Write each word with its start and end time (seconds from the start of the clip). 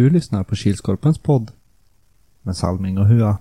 Du 0.00 0.10
lyssnar 0.10 0.44
på 0.44 0.56
Kilskorpens 0.56 1.18
podd 1.18 1.50
med 2.42 2.56
Salming 2.56 2.98
och 2.98 3.06
Hua. 3.06 3.38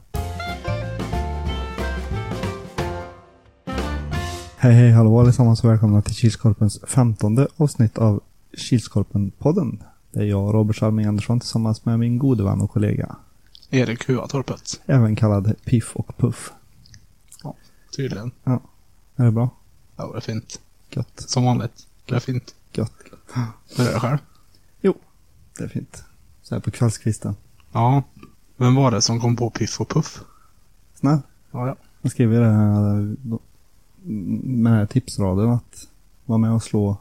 Hej 4.57 4.73
hej 4.73 4.91
hallå 4.91 5.19
allesammans 5.19 5.63
och 5.63 5.69
välkomna 5.69 6.01
till 6.01 6.15
Kilskorpens 6.15 6.79
femtonde 6.87 7.47
avsnitt 7.57 7.97
av 7.97 8.23
Kilskorpen-podden. 8.53 9.83
Det 10.11 10.19
är 10.19 10.25
jag, 10.25 10.53
Robert 10.53 10.75
Salming 10.75 11.05
Andersson, 11.05 11.39
tillsammans 11.39 11.85
med 11.85 11.99
min 11.99 12.17
gode 12.17 12.43
vän 12.43 12.61
och 12.61 12.71
kollega. 12.71 13.15
Erik 13.69 14.09
Huatorpet. 14.09 14.81
Även 14.85 15.15
kallad 15.15 15.55
Piff 15.65 15.95
och 15.95 16.17
Puff. 16.17 16.51
Tydligen. 17.95 18.31
Är 19.15 19.25
det 19.25 19.31
bra? 19.31 19.49
Ja, 19.95 20.11
det 20.11 20.17
är 20.17 20.21
fint. 20.21 20.61
Gött. 20.89 21.13
Som 21.15 21.45
vanligt. 21.45 21.87
Det 22.05 22.15
är 22.15 22.19
fint. 22.19 22.55
Gött. 22.73 22.93
gött. 23.11 23.37
Hur 23.77 23.87
är 23.87 23.93
det 23.93 23.99
själv? 23.99 24.17
Det 25.57 25.63
är 25.63 25.67
fint. 25.67 26.03
Så 26.49 26.55
här 26.55 26.61
på 26.61 26.71
kvällskvisten. 26.71 27.35
Ja. 27.71 28.03
Vem 28.57 28.75
var 28.75 28.91
det 28.91 29.01
som 29.01 29.19
kom 29.19 29.35
på 29.35 29.49
Piff 29.49 29.81
och 29.81 29.89
Puff? 29.89 30.19
Snäll. 30.93 31.19
Ja, 31.51 31.67
ja. 31.67 31.75
Jag 32.01 32.11
skrev 32.11 32.33
ju 32.33 32.39
det 32.39 32.45
här 32.45 33.15
med 34.03 34.71
den 34.71 34.79
här 34.79 34.85
tipsraden 34.85 35.49
att 35.49 35.87
vara 36.25 36.37
med 36.37 36.51
och 36.51 36.63
slå 36.63 36.97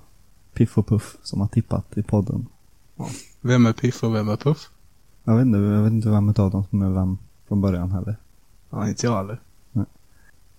Piff 0.54 0.78
och 0.78 0.86
Puff 0.86 1.16
som 1.22 1.40
har 1.40 1.48
tippat 1.48 1.98
i 1.98 2.02
podden. 2.02 2.46
Vem 3.40 3.66
är 3.66 3.72
Piff 3.72 4.04
och 4.04 4.14
vem 4.14 4.28
är 4.28 4.36
Puff? 4.36 4.70
Jag 5.24 5.36
vet 5.36 5.46
inte, 5.46 5.58
jag 5.58 5.82
vet 5.82 5.92
inte 5.92 6.08
vem 6.08 6.28
utav 6.28 6.50
dem 6.50 6.64
som 6.70 6.82
är 6.82 6.90
vem 6.90 7.18
från 7.48 7.60
början 7.60 7.92
heller. 7.92 8.16
Ja, 8.70 8.88
inte 8.88 9.06
jag 9.06 9.16
heller. 9.16 9.40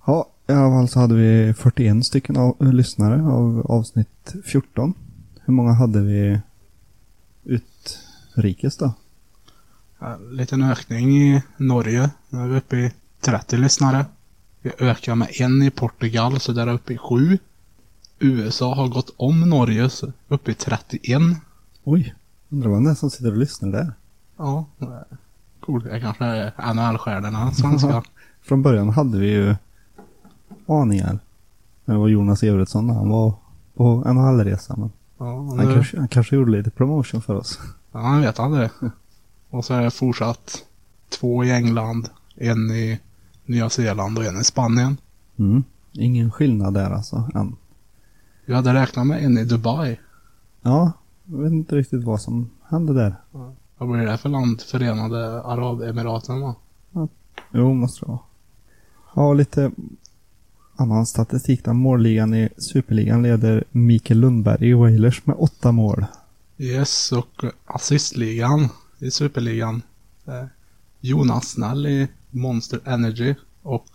Ja, 0.05 0.29
i 0.47 0.51
alla 0.51 0.69
fall 0.69 0.87
så 0.87 0.99
hade 0.99 1.15
vi 1.15 1.53
41 1.53 2.05
stycken 2.05 2.37
av, 2.37 2.55
äh, 2.59 2.73
lyssnare 2.73 3.21
av 3.23 3.71
avsnitt 3.71 4.35
14. 4.45 4.93
Hur 5.45 5.53
många 5.53 5.73
hade 5.73 6.01
vi 6.01 6.39
utrikes 8.37 8.77
då? 8.77 8.93
Ja, 9.99 10.17
liten 10.31 10.63
ökning 10.63 11.17
i 11.17 11.43
Norge. 11.57 12.09
Nu 12.29 12.39
är 12.41 12.47
vi 12.47 12.57
uppe 12.57 12.77
i 12.77 12.91
30 13.21 13.57
lyssnare. 13.57 14.05
Vi 14.61 14.71
ökar 14.79 15.15
med 15.15 15.27
en 15.41 15.61
i 15.63 15.71
Portugal, 15.71 16.39
så 16.39 16.51
där 16.51 16.67
är 16.67 16.73
uppe 16.73 16.93
i 16.93 16.97
sju. 16.97 17.37
USA 18.19 18.75
har 18.75 18.87
gått 18.87 19.13
om 19.17 19.39
Norge, 19.49 19.89
så 19.89 20.11
uppe 20.27 20.51
i 20.51 20.53
31. 20.53 21.21
Oj, 21.83 22.15
undrar 22.49 22.69
vem 22.69 22.83
det 22.83 22.89
är 22.91 22.95
som 22.95 23.09
sitter 23.09 23.31
och 23.31 23.37
lyssnar 23.37 23.69
där. 23.71 23.93
Ja, 24.37 24.65
det. 24.77 25.05
Det 25.83 25.99
kanske 26.01 26.25
är 26.25 26.73
NHL-stjärnorna, 26.73 27.51
svenska. 27.51 28.03
Från 28.41 28.61
början 28.61 28.89
hade 28.89 29.17
vi 29.19 29.27
ju 29.31 29.55
aningar. 30.67 31.19
Det 31.85 31.93
var 31.97 32.07
Jonas 32.07 32.43
Everetsson 32.43 32.87
när 32.87 32.93
han 32.93 33.09
var 33.09 33.33
på 33.75 34.03
NHL-resa. 34.13 34.75
Men 34.77 34.91
Ja, 35.17 35.25
han, 35.35 35.57
nu- 35.57 35.73
kanske, 35.73 35.97
han 35.99 36.07
kanske 36.07 36.35
gjorde 36.35 36.51
lite 36.51 36.69
promotion 36.71 37.21
för 37.21 37.35
oss. 37.35 37.59
Ja, 37.91 37.99
han 37.99 38.21
vet 38.21 38.37
han 38.37 38.51
det. 38.51 38.71
Och 39.49 39.65
så 39.65 39.73
är 39.73 39.81
det 39.81 39.91
fortsatt 39.91 40.65
två 41.09 41.43
i 41.43 41.51
England, 41.51 42.09
en 42.35 42.71
i 42.71 42.99
Nya 43.45 43.69
Zeeland 43.69 44.17
och 44.17 44.25
en 44.25 44.41
i 44.41 44.43
Spanien. 44.43 44.97
Mm. 45.39 45.63
Ingen 45.91 46.31
skillnad 46.31 46.73
där 46.73 46.91
alltså 46.91 47.29
än. 47.35 47.55
Vi 48.45 48.53
hade 48.53 48.73
räknat 48.73 49.07
med 49.07 49.23
en 49.23 49.37
i 49.37 49.45
Dubai. 49.45 49.99
Ja, 50.61 50.91
jag 51.25 51.37
vet 51.37 51.51
inte 51.51 51.75
riktigt 51.75 52.03
vad 52.03 52.21
som 52.21 52.49
hände 52.69 52.93
där. 52.93 53.15
Vad 53.77 53.89
blir 53.89 54.05
det 54.05 54.17
för 54.17 54.29
land? 54.29 54.61
Förenade 54.61 55.43
Arabemiraten 55.43 56.41
va? 56.41 56.55
Jo, 57.51 57.73
måste 57.73 58.05
det 58.05 58.09
vara. 58.09 58.19
Ja, 59.15 59.33
lite 59.33 59.71
annan 60.75 61.05
statistik. 61.05 61.65
Målligan 61.65 62.33
i 62.33 62.49
Superligan 62.57 63.23
leder 63.23 63.63
Mikael 63.71 64.19
Lundberg 64.19 64.69
i 64.69 64.73
Wailers 64.73 65.25
med 65.25 65.35
åtta 65.39 65.71
mål. 65.71 66.05
Yes, 66.61 67.11
och 67.11 67.43
assistligan 67.65 68.69
i 68.99 69.11
Superligan. 69.11 69.81
Eh, 70.25 70.45
Jonas 70.99 71.47
Snäll 71.47 71.87
i 71.87 72.07
Monster 72.29 72.79
Energy 72.85 73.35
och 73.61 73.85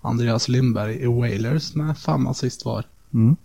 Andreas 0.00 0.48
Lindberg 0.48 1.02
i 1.02 1.06
Wailers 1.06 1.74
med 1.74 1.98
fem 1.98 2.26
assist 2.26 2.64
var. 2.64 2.84
Mm. 3.14 3.36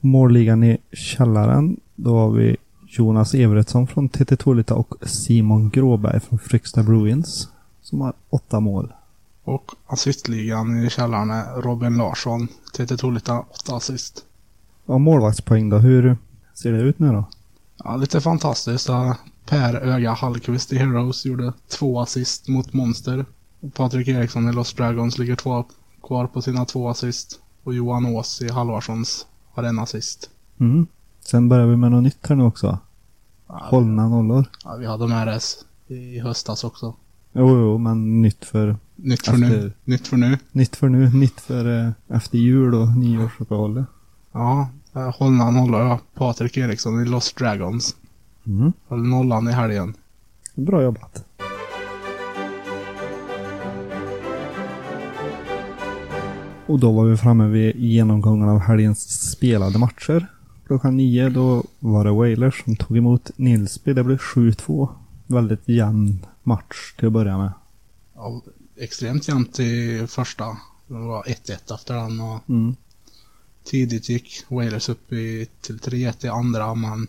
Målligan 0.00 0.64
i 0.64 0.78
Källaren, 0.92 1.80
då 1.94 2.18
har 2.18 2.30
vi 2.30 2.56
Jonas 2.86 3.34
Everetsson 3.34 3.86
från 3.86 4.08
TT 4.08 4.36
Tolita 4.36 4.74
och 4.74 4.94
Simon 5.02 5.70
Gråberg 5.70 6.20
från 6.20 6.38
Fryksta 6.38 6.82
Bruins 6.82 7.48
som 7.82 8.00
har 8.00 8.12
åtta 8.30 8.60
mål. 8.60 8.92
Och 9.44 9.72
assistligan 9.86 10.84
i 10.84 10.90
källaren 10.90 11.30
är 11.30 11.62
Robin 11.62 11.96
Larsson, 11.96 12.48
TT 12.72 12.96
Tolita, 12.96 13.40
åtta 13.40 13.76
assist. 13.76 14.24
Ja, 14.86 14.98
målvaktspoäng 14.98 15.68
då. 15.68 15.78
Hur 15.78 16.16
ser 16.54 16.72
det 16.72 16.78
ut 16.78 16.98
nu 16.98 17.12
då? 17.12 17.24
Ja, 17.84 17.96
lite 17.96 18.20
fantastiskt. 18.20 18.88
Per 19.46 19.74
Öga 19.74 20.12
Hallqvist 20.12 20.72
i 20.72 20.78
Heroes 20.78 21.24
gjorde 21.26 21.52
två 21.68 22.00
assist 22.00 22.48
mot 22.48 22.72
Monster. 22.72 23.24
Och 23.60 23.74
Patrik 23.74 24.08
Eriksson 24.08 24.48
i 24.48 24.52
Lost 24.52 24.76
Dragons 24.76 25.18
ligger 25.18 25.36
två, 25.36 25.64
kvar 26.02 26.26
på 26.26 26.42
sina 26.42 26.64
två 26.64 26.88
assist. 26.88 27.40
Och 27.62 27.74
Johan 27.74 28.06
Ås 28.06 28.42
i 28.42 28.48
Halvarssons 28.52 29.26
har 29.52 29.62
en 29.62 29.78
assist. 29.78 30.30
Mm. 30.60 30.86
Sen 31.20 31.48
börjar 31.48 31.66
vi 31.66 31.76
med 31.76 31.90
något 31.90 32.02
nytt 32.02 32.26
här 32.26 32.36
nu 32.36 32.44
också. 32.44 32.78
Ja, 33.48 33.60
Hållna 33.70 34.08
nollor. 34.08 34.44
Ja, 34.64 34.76
vi 34.76 34.86
hade 34.86 35.06
med 35.08 35.26
det 35.28 35.40
i 35.94 36.20
höstas 36.20 36.64
också. 36.64 36.94
Jo, 37.32 37.48
jo, 37.48 37.78
men 37.78 38.22
nytt 38.22 38.44
för, 38.44 38.76
Nytt 38.96 39.26
för 39.26 39.36
nu. 39.36 39.46
Efter- 39.46 39.72
Nytt 39.84 40.06
för 40.08 40.16
nu. 40.16 40.38
nytt 40.52 40.76
för 40.76 40.88
nu, 40.88 41.08
nytt 41.12 41.40
för 41.40 41.78
eh, 41.86 41.90
efter 42.16 42.38
jul 42.38 42.74
och 42.74 42.88
nyårsuppehållet. 42.96 43.86
Ja, 44.32 44.68
hållna 45.00 45.50
nollor. 45.50 45.80
Ja. 45.80 46.00
Patrik 46.14 46.56
Eriksson 46.56 47.02
i 47.02 47.04
Lost 47.04 47.36
Dragons. 47.36 47.96
Mm. 48.46 48.72
Höll 48.88 49.02
nollan 49.02 49.48
i 49.48 49.52
helgen. 49.52 49.94
Bra 50.54 50.82
jobbat. 50.82 51.24
Och 56.66 56.80
då 56.80 56.92
var 56.92 57.04
vi 57.04 57.16
framme 57.16 57.46
vid 57.46 57.76
genomgången 57.76 58.48
av 58.48 58.58
helgens 58.58 59.30
spelade 59.30 59.78
matcher. 59.78 60.26
Klockan 60.66 60.96
nio 60.96 61.28
då 61.28 61.64
var 61.78 62.04
det 62.04 62.12
Wailers 62.12 62.64
som 62.64 62.76
tog 62.76 62.96
emot 62.96 63.30
Nilsby. 63.36 63.92
Det 63.92 64.04
blev 64.04 64.18
7-2. 64.18 64.88
Väldigt 65.26 65.68
jämn 65.68 66.26
match 66.42 66.94
till 66.98 67.06
att 67.06 67.12
börja 67.12 67.38
med. 67.38 67.52
Ja, 68.14 68.42
extremt 68.76 69.28
jämnt 69.28 69.60
i 69.60 70.04
första. 70.08 70.44
Det 70.86 70.94
var 70.94 71.22
1-1 71.22 71.74
efter 71.74 71.94
den 71.94 72.20
och 72.20 72.48
Mm. 72.48 72.76
Tidigt 73.66 74.08
gick 74.08 74.44
Wailers 74.48 74.88
upp 74.88 75.12
i, 75.12 75.46
till 75.60 75.78
3-1 75.78 76.26
i 76.26 76.28
andra, 76.28 76.74
men 76.74 77.06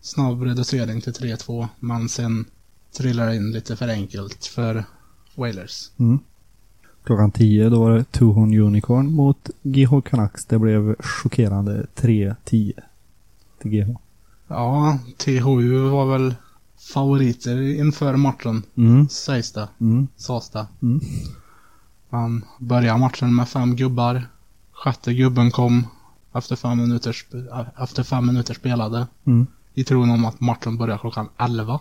snabb 0.00 0.42
reducering 0.42 1.00
till 1.00 1.12
3-2. 1.12 1.68
Men 1.80 2.08
sen 2.08 2.44
trillade 2.96 3.30
det 3.30 3.36
in 3.36 3.50
lite 3.52 3.76
för 3.76 3.88
enkelt 3.88 4.46
för 4.46 4.84
Wailers. 5.34 5.90
Mm. 5.98 6.18
Klockan 7.04 7.30
10 7.30 7.68
då 7.68 7.80
var 7.80 7.90
det 7.90 8.04
Tuhon 8.04 8.54
Unicorn 8.54 9.12
mot 9.12 9.50
GH 9.62 10.00
Canucks. 10.04 10.44
Det 10.46 10.58
blev 10.58 10.94
chockerande 11.00 11.86
3-10 11.96 12.34
till 12.44 13.70
GH. 13.70 13.90
Ja, 14.48 14.98
THU 15.16 15.88
var 15.88 16.06
väl 16.18 16.34
favoriter 16.94 17.60
inför 17.62 18.16
matchen, 18.16 18.62
Mm. 18.76 19.08
sägs 19.08 19.52
det. 19.52 19.68
Mm. 19.80 20.08
Sades 20.16 20.50
det. 20.50 20.66
Mm. 20.82 21.00
Man 22.10 22.44
började 22.58 22.98
matchen 22.98 23.34
med 23.34 23.48
fem 23.48 23.76
gubbar. 23.76 24.26
Sjätte 24.84 25.14
gubben 25.14 25.50
kom 25.50 25.86
efter 26.32 26.56
fem 26.56 26.78
minuter, 26.78 27.16
efter 27.82 28.02
fem 28.02 28.26
minuter 28.26 28.54
spelade. 28.54 29.06
Mm. 29.24 29.46
I 29.74 29.84
tron 29.84 30.10
om 30.10 30.24
att 30.24 30.40
matchen 30.40 30.76
började 30.76 31.00
klockan 31.00 31.28
11. 31.38 31.80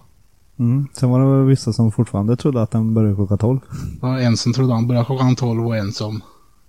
Mm. 0.57 0.87
Sen 0.93 1.09
var 1.09 1.37
det 1.37 1.45
vissa 1.45 1.73
som 1.73 1.91
fortfarande 1.91 2.35
trodde 2.35 2.61
att 2.61 2.71
den 2.71 2.93
började 2.93 3.15
klockan 3.15 3.37
12. 3.37 3.59
Det 3.93 4.07
var 4.07 4.19
en 4.19 4.37
som 4.37 4.53
trodde 4.53 4.73
han 4.73 4.87
började 4.87 5.05
klockan 5.05 5.35
12 5.35 5.67
och 5.67 5.77
en 5.77 5.91
som, 5.91 6.21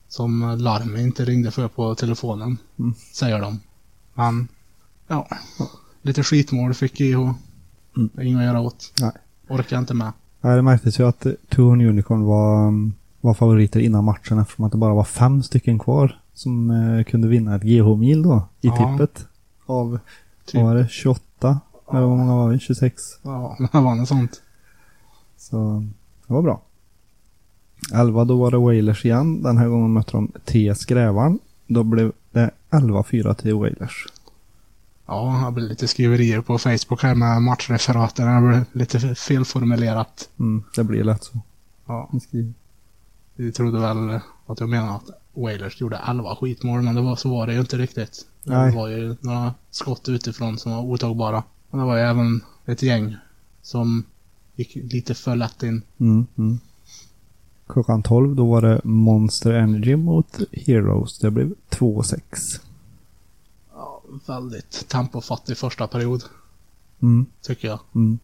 som 0.08 0.56
larmet 0.58 1.00
inte 1.00 1.24
ringde 1.24 1.50
för 1.50 1.68
på 1.68 1.94
telefonen. 1.94 2.58
Mm. 2.78 2.94
Säger 3.12 3.40
de. 3.40 3.60
Men, 4.14 4.48
ja. 5.06 5.28
Lite 6.02 6.22
skitmål 6.22 6.74
fick 6.74 7.00
IH. 7.00 7.16
Mm. 7.16 7.36
Inget 8.22 8.38
att 8.38 8.44
göra 8.44 8.60
åt. 8.60 8.92
Nej. 9.00 9.12
Orkar 9.48 9.78
inte 9.78 9.94
med. 9.94 10.12
Nej, 10.40 10.56
det 10.56 10.62
märktes 10.62 11.00
ju 11.00 11.08
att 11.08 11.26
Tuhon 11.48 11.80
Unicorn 11.80 12.24
var, 12.24 12.68
um, 12.68 12.94
var 13.20 13.34
favoriter 13.34 13.80
innan 13.80 14.04
matchen 14.04 14.38
eftersom 14.38 14.64
att 14.64 14.72
det 14.72 14.78
bara 14.78 14.94
var 14.94 15.04
fem 15.04 15.42
stycken 15.42 15.78
kvar 15.78 16.20
som 16.34 16.70
eh, 16.70 17.04
kunde 17.04 17.28
vinna 17.28 17.56
ett 17.56 17.62
GH-mil 17.62 18.22
då 18.22 18.42
i 18.60 18.66
Ja. 18.66 18.76
tippet. 18.98 19.26
Av, 19.66 19.98
Typ. 20.46 20.54
vad 20.54 20.64
var 20.64 20.74
det, 20.74 20.88
28? 20.90 21.60
Eller 21.90 22.00
vad 22.00 22.18
många 22.18 22.34
var 22.36 22.48
vi? 22.48 22.58
26? 22.58 23.02
Ja, 23.22 23.56
det 23.72 23.78
var 23.80 23.94
något 23.94 24.08
sånt. 24.08 24.42
Så 25.36 25.84
det 26.26 26.32
var 26.32 26.42
bra. 26.42 26.60
11 27.94 28.24
då 28.24 28.36
var 28.36 28.50
det 28.50 28.58
Wailers 28.58 29.04
igen. 29.04 29.42
Den 29.42 29.58
här 29.58 29.68
gången 29.68 29.92
mötte 29.92 30.12
de 30.12 30.32
T 30.44 30.74
Skrävan. 30.74 31.38
Då 31.66 31.82
blev 31.82 32.12
det 32.32 32.50
11-4 32.70 33.34
till 33.34 33.54
Wailers. 33.54 34.06
Ja, 35.06 35.42
det 35.46 35.52
blir 35.52 35.68
lite 35.68 35.88
skriverier 35.88 36.40
på 36.40 36.58
Facebook 36.58 37.02
här 37.02 37.14
med 37.14 37.42
matchreferaten. 37.42 38.26
Det 38.26 38.40
blir 38.48 38.64
lite 38.72 39.14
felformulerat. 39.14 40.28
Mm, 40.38 40.62
det 40.76 40.84
blir 40.84 41.04
lätt 41.04 41.24
så. 41.24 41.38
Ja, 41.86 42.10
skriver. 42.22 42.52
Vi 43.40 43.52
trodde 43.52 43.80
väl 43.80 44.20
att 44.46 44.60
jag 44.60 44.68
menade 44.68 44.92
att 44.92 45.10
Wailers 45.34 45.80
gjorde 45.80 45.96
11 46.08 46.36
skitmål, 46.36 46.82
men 46.82 46.94
det 46.94 47.00
var, 47.00 47.16
så 47.16 47.30
var 47.30 47.46
det 47.46 47.52
ju 47.54 47.60
inte 47.60 47.78
riktigt. 47.78 48.26
Nej. 48.44 48.70
Det 48.70 48.76
var 48.76 48.88
ju 48.88 49.16
några 49.20 49.54
skott 49.70 50.08
utifrån 50.08 50.58
som 50.58 50.72
var 50.72 50.82
otagbara. 50.82 51.42
Men 51.70 51.80
det 51.80 51.86
var 51.86 51.96
ju 51.96 52.02
även 52.02 52.40
ett 52.66 52.82
gäng 52.82 53.16
som 53.62 54.04
gick 54.56 54.74
lite 54.74 55.14
för 55.14 55.36
lätt 55.36 55.62
in. 55.62 55.82
Mm, 55.98 56.26
mm. 56.38 56.58
Klockan 57.66 58.02
12 58.02 58.36
då 58.36 58.46
var 58.50 58.62
det 58.62 58.80
Monster 58.84 59.52
Energy 59.52 59.96
mot 59.96 60.38
Heroes. 60.52 61.18
Det 61.18 61.30
blev 61.30 61.54
2-6. 61.70 62.20
Ja, 63.74 64.02
väldigt 64.26 64.88
tempofattig 64.88 65.58
första 65.58 65.86
period, 65.86 66.22
Mm, 67.02 67.26
tycker 67.42 67.68
jag. 67.68 67.78
mm, 67.94 68.18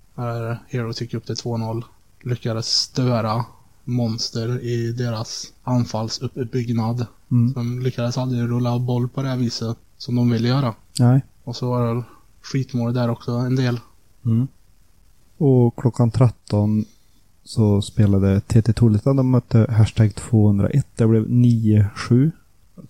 Heroes 0.69 1.01
gick 1.01 1.15
upp 1.15 1.27
till 1.27 1.35
2-0. 1.35 1.83
Lyckades 2.23 2.67
störa 2.67 3.45
Monster 3.89 4.61
i 4.65 4.93
deras 4.93 5.53
anfallsuppbyggnad. 5.65 7.07
mm. 7.31 7.53
De 7.53 7.81
lyckades 7.81 8.19
aldrig 8.19 8.43
rulla 8.43 8.79
boll 8.79 9.09
på 9.09 9.23
det 9.23 9.29
här 9.29 9.37
viset 9.37 9.77
som 9.99 10.15
de 10.17 10.31
ville 10.31 10.49
göra. 10.49 10.75
Nej. 11.01 11.21
Och 11.45 11.57
så 11.57 11.71
var 11.71 11.95
det 11.95 12.03
skitmål 12.43 12.95
där 12.95 13.11
också 13.11 13.31
en 13.33 13.57
del. 13.57 13.81
Mm. 14.25 14.49
Och 15.39 15.77
klockan 15.77 16.11
13 16.11 16.85
så 17.45 17.83
spelade 17.83 18.41
TT 18.41 18.73
Tolita. 18.73 19.13
De 19.15 19.31
mötte 19.31 19.67
hashtag 19.71 20.15
201. 20.15 20.87
Det 20.97 21.07
blev 21.07 21.27
9-7. 21.29 22.31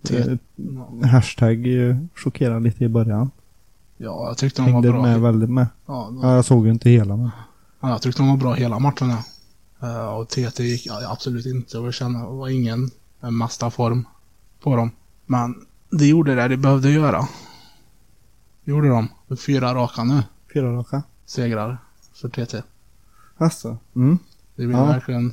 T- 0.03 0.17
Eh, 0.19 1.09
Hashtag 1.11 1.89
eh, 1.89 1.97
chockerade 2.15 2.61
lite 2.61 2.85
i 2.85 2.89
början. 2.89 3.31
Ja, 3.97 4.27
jag 4.29 4.39
tyckte 4.39 4.63
de 4.63 4.65
var 4.65 4.73
Hängde 4.73 4.91
bra. 4.91 5.03
med 5.03 5.21
väldigt 5.21 5.51
med. 5.51 5.67
Ja, 5.87 6.11
Ja, 6.23 6.35
jag 6.35 6.45
såg 6.45 6.67
ju 6.67 6.73
inte 6.73 6.91
hela 6.91 7.17
men. 7.17 7.31
Ja, 7.81 7.89
jag 7.91 8.03
tyckte 8.03 8.23
de 8.23 8.29
var 8.29 8.37
bra 8.37 8.53
hela 8.55 8.79
matchen. 8.79 9.09
Ja. 9.11 9.23
Eh, 9.87 10.07
och 10.07 10.29
TT 10.29 10.65
gick 10.65 10.89
absolut 11.09 11.47
inte 11.47 11.79
och 11.79 11.95
kände 11.95 12.19
det 12.19 12.25
var 12.25 12.49
ingen 12.49 12.91
eh, 13.23 13.31
mästarform 13.31 14.05
på 14.63 14.77
dem. 14.77 14.91
Men 15.27 15.55
det 15.91 16.07
gjorde 16.07 16.35
det 16.35 16.49
de 16.49 16.57
behövde 16.57 16.91
göra. 16.91 17.29
Gjorde 18.65 18.89
de. 18.89 19.09
Fyra 19.37 19.75
raka 19.75 20.05
nu. 20.05 20.23
Fyra 20.55 20.73
raka. 20.73 21.03
Segrar 21.27 21.79
för 22.15 22.29
TT. 22.29 22.63
Alltså. 23.37 23.79
Mm. 23.97 24.19
Det 24.57 24.67
vill 24.67 24.77
Ja. 24.77 24.87
verkligen... 24.87 25.33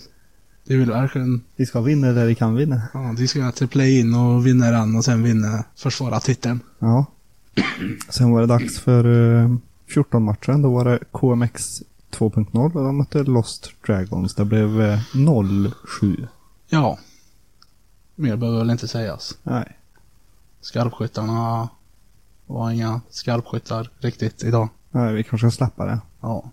Det 0.66 0.78
vill 0.78 0.90
verkligen... 0.92 1.42
Vi 1.56 1.66
ska 1.66 1.82
vinna 1.82 2.12
där 2.12 2.26
vi 2.26 2.36
kan 2.36 2.56
vinna. 2.56 2.82
Ja, 2.94 3.14
de 3.18 3.28
ska 3.28 3.52
till 3.52 3.68
play-in 3.68 4.14
och 4.16 4.48
vinna 4.48 4.72
den 4.72 4.96
och 4.96 5.06
sen 5.06 5.24
vinna, 5.24 5.64
försvara 5.76 6.20
titeln. 6.20 6.60
Ja. 6.80 7.06
Sen 8.10 8.32
var 8.32 8.42
det 8.42 8.48
dags 8.48 8.80
för 8.80 9.06
uh, 9.06 9.58
14-matchen. 9.88 10.62
Då 10.62 10.74
var 10.74 10.86
det 10.86 11.00
KMX 11.12 11.82
2.0 12.14 12.76
och 12.76 12.84
de 12.84 12.98
mötte 12.98 13.24
Lost 13.24 13.72
Dragons. 13.86 14.36
Det 14.36 14.46
blev 14.46 14.82
eh, 14.82 15.00
0-7. 15.14 16.28
Ja. 16.70 16.98
Mer 18.16 18.36
behöver 18.36 18.60
väl 18.60 18.70
inte 18.70 18.88
sägas. 18.88 19.38
Nej. 19.44 19.78
Skarpskyttarna 20.62 21.70
var 22.46 22.72
inga 22.72 23.02
skarpskyttar 23.10 23.90
riktigt 24.00 24.44
idag. 24.44 24.70
Nej, 24.92 25.14
vi 25.14 25.24
kanske 25.24 25.52
ska 25.52 25.58
släppa 25.58 25.86
det. 25.86 26.00
Ja. 26.22 26.44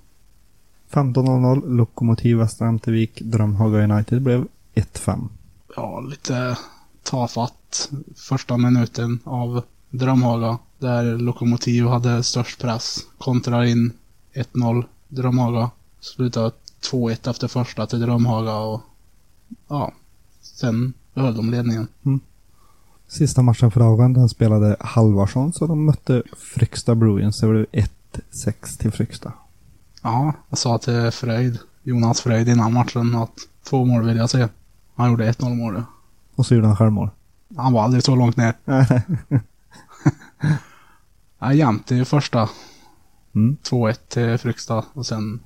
15.00 0.90 1.76
Lokomotiv 1.76 2.36
Västra 2.36 2.68
Ämtervik 2.68 3.20
Drömhaga 3.20 3.84
United 3.84 4.22
blev 4.22 4.46
1-5. 4.74 5.28
ja, 5.76 6.00
lite 6.00 6.56
tafatt 7.02 7.90
första 8.16 8.56
minuten 8.56 9.18
av 9.24 9.62
Drömhaga. 9.90 10.58
Där 10.78 11.18
Lokomotiv 11.18 11.86
hade 11.86 12.22
störst 12.22 12.60
press. 12.60 12.98
Kontrar 13.18 13.64
in 13.64 13.92
1-0 14.34 14.84
Drömhaga. 15.10 15.70
Slutar 16.00 16.52
2-1 16.82 17.30
efter 17.30 17.48
första 17.48 17.86
till 17.86 18.00
Drömhaga 18.00 18.56
och 18.56 18.80
ja, 19.68 19.92
sen 20.42 20.92
behöll 21.14 21.36
de 21.36 21.50
ledningen. 21.50 21.88
Sista 23.08 23.42
matchen 23.42 23.70
för 23.70 23.80
dagen 23.80 24.12
den 24.12 24.28
spelade 24.28 24.76
Halvarsson 24.80 25.52
så 25.52 25.66
de 25.66 25.84
mötte 25.84 26.22
Fryksta 26.38 26.94
Bruins. 26.94 27.40
Det 27.40 27.46
blev 27.48 27.66
1-6 28.32 28.78
till 28.78 28.92
Fryksta. 28.92 29.32
Ja, 30.02 30.32
jag 30.48 30.58
sa 30.58 30.78
till 30.78 31.10
Fröjd, 31.10 31.58
Jonas 31.82 32.20
Fröjd 32.20 32.48
innan 32.48 32.72
matchen 32.72 33.14
att 33.14 33.34
två 33.64 33.84
mål 33.84 34.02
vill 34.04 34.16
jag 34.16 34.30
se. 34.30 34.48
Han 34.94 35.10
gjorde 35.10 35.32
1-0 35.32 35.54
mål. 35.54 35.82
Och 36.34 36.46
så 36.46 36.54
gjorde 36.54 36.66
han 36.66 36.76
självmål. 36.76 37.10
Han 37.56 37.72
var 37.72 37.82
aldrig 37.82 38.04
så 38.04 38.16
långt 38.16 38.36
ner. 38.36 38.54
Ja, 41.42 41.52
jämnt 41.52 41.92
i 41.92 42.04
första. 42.04 42.48
Mm. 43.32 43.56
2-1 43.62 43.98
till 44.08 44.38
Fryksta 44.38 44.84
och 44.92 45.06
sen 45.06 45.40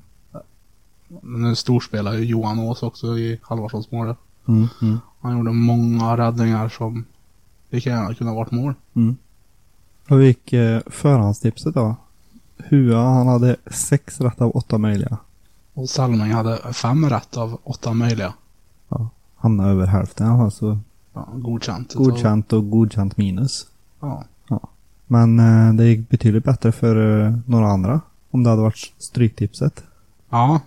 nu 1.22 1.54
storspelar 1.54 2.12
ju 2.14 2.24
Johan 2.24 2.58
Ås 2.58 2.82
också 2.82 3.18
i 3.18 3.40
Halvarssons 3.42 3.90
mål. 3.90 4.14
Mm, 4.48 4.68
mm, 4.82 4.98
Han 5.20 5.36
gjorde 5.38 5.52
många 5.52 6.16
räddningar 6.16 6.68
som 6.68 7.04
lika 7.70 7.90
gärna 7.90 8.14
kunde 8.14 8.30
ha 8.32 8.38
varit 8.38 8.50
mål. 8.50 8.74
mm. 8.94 9.16
Och 10.08 10.20
vi 10.20 10.26
gick 10.26 10.52
eh, 10.52 10.80
förhandstipset 10.86 11.74
då. 11.74 11.96
Hua 12.56 13.02
han 13.02 13.26
hade 13.26 13.56
sex 13.70 14.20
rätt 14.20 14.40
av 14.40 14.56
åtta 14.56 14.78
möjliga. 14.78 15.18
Och 15.74 15.88
Salming 15.90 16.32
hade 16.32 16.72
fem 16.72 17.10
rätt 17.10 17.36
av 17.36 17.60
åtta 17.64 17.92
möjliga. 17.92 18.34
Ja, 18.88 19.08
hamnade 19.36 19.70
över 19.70 19.86
hälften 19.86 20.26
i 20.26 20.30
alla 20.30 20.38
fall, 20.38 20.52
så 20.52 20.78
Ja, 21.12 21.28
godkänt. 21.34 21.94
godkänt 21.94 22.52
och 22.52 22.70
godkänt 22.70 23.16
minus. 23.16 23.66
Ja. 24.00 24.24
Men 25.06 25.38
eh, 25.38 25.74
det 25.74 25.84
gick 25.88 26.08
betydligt 26.08 26.44
bättre 26.44 26.72
för 26.72 27.24
eh, 27.26 27.36
några 27.46 27.66
andra. 27.68 28.00
Om 28.30 28.42
det 28.42 28.50
hade 28.50 28.62
varit 28.62 28.92
stryktipset. 28.98 29.84
Ja. 30.30 30.60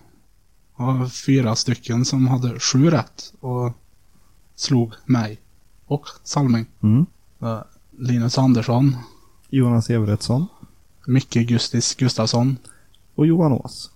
Det 0.76 0.82
var 0.84 1.06
fyra 1.26 1.54
stycken 1.56 2.04
som 2.04 2.28
hade 2.28 2.60
sju 2.60 2.90
rätt 2.90 3.32
och 3.40 3.72
slog 4.54 4.92
mig 5.06 5.38
och 5.86 6.06
Salming. 6.24 6.66
Mm. 6.82 7.06
Eh, 7.42 7.60
Linus 7.98 8.38
Andersson, 8.38 8.96
Jonas 9.50 9.90
Everetsson 9.90 10.46
Micke 11.06 11.34
Gustis 11.34 11.94
Gustafsson. 11.94 12.56
och 13.14 13.26
Johan 13.26 13.52
Ås. 13.52 13.90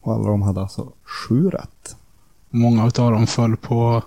Och 0.00 0.14
alla 0.14 0.28
de 0.28 0.42
hade 0.42 0.60
alltså 0.60 0.92
sju 1.04 1.50
rätt. 1.50 1.96
Många 2.50 2.86
utav 2.86 3.12
dem 3.12 3.26
föll 3.26 3.56
på 3.56 4.02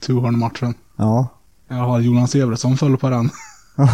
Tuhorn-matchen. 0.00 0.74
Ja, 0.96 1.28
Jag 1.68 1.76
har 1.76 2.00
Jonas 2.00 2.34
Evertsson 2.34 2.76
föll 2.76 2.96
på 2.96 3.10
den. 3.10 3.30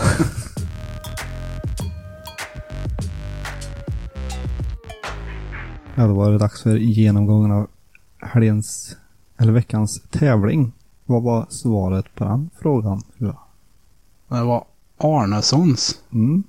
Ja, 5.94 6.06
då 6.06 6.14
var 6.14 6.30
det 6.30 6.38
dags 6.38 6.62
för 6.62 6.76
genomgången 6.76 7.50
av 7.52 7.66
helgens, 8.18 8.96
eller 9.38 9.52
veckans 9.52 10.02
tävling. 10.10 10.72
Vad 11.06 11.22
var 11.22 11.46
svaret 11.48 12.14
på 12.14 12.24
den 12.24 12.50
frågan? 12.62 13.02
Ja. 13.18 13.46
Det 14.28 14.42
var 14.42 14.64
Arnessons. 14.98 15.98
Mm. 16.12 16.42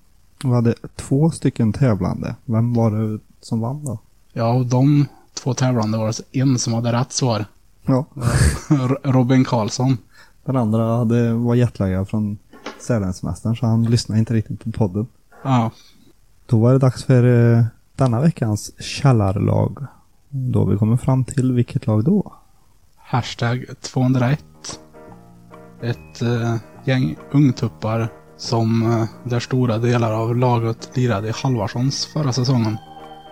Vi 0.44 0.50
hade 0.50 0.76
två 0.96 1.32
stycken 1.32 1.74
tävlande. 1.74 2.36
Vem 2.46 2.74
var 2.74 2.92
det 2.92 3.20
som 3.42 3.60
vann 3.60 3.86
då? 3.86 4.00
Ja, 4.34 4.54
och 4.54 4.66
de 4.66 5.06
två 5.34 5.54
tävlande 5.54 5.98
var 5.98 6.08
det 6.08 6.40
en 6.40 6.60
som 6.60 6.74
hade 6.74 6.94
rätt 6.94 7.12
svar. 7.12 7.46
Ja. 7.86 8.06
Robin 9.04 9.46
Karlsson. 9.46 9.98
Den 10.46 10.56
andra 10.56 10.98
hade, 10.98 11.34
var 11.34 11.56
jetlaggad 11.56 12.10
från 12.10 12.38
Sälensemestern 12.88 13.56
så 13.56 13.66
han 13.66 13.84
lyssnade 13.84 14.20
inte 14.20 14.34
riktigt 14.34 14.64
på 14.64 14.72
podden. 14.72 15.08
Ja, 15.44 15.72
Då 16.46 16.60
var 16.60 16.72
det 16.74 16.80
dags 16.80 17.04
för 17.04 17.54
eh, 17.58 17.66
denna 18.02 18.22
veckans 18.22 18.82
källarlag. 18.82 19.86
Då 20.30 20.66
vi 20.66 20.78
kommer 20.78 20.98
fram 20.98 21.24
till 21.24 21.54
vilket 21.54 21.88
lag 21.88 22.04
då? 22.04 22.34
hashtag 22.98 23.66
201. 23.82 24.40
Ett 25.82 26.22
eh, 26.22 26.56
gäng 26.86 27.16
ungtuppar 27.32 28.10
som 28.38 28.92
eh, 28.92 29.30
där 29.30 29.40
stora 29.40 29.78
delar 29.78 30.12
av 30.12 30.36
laget 30.36 30.98
lirade 30.98 31.28
i 31.28 31.32
Halvarssons 31.44 32.06
förra 32.06 32.34
säsongen. 32.34 32.78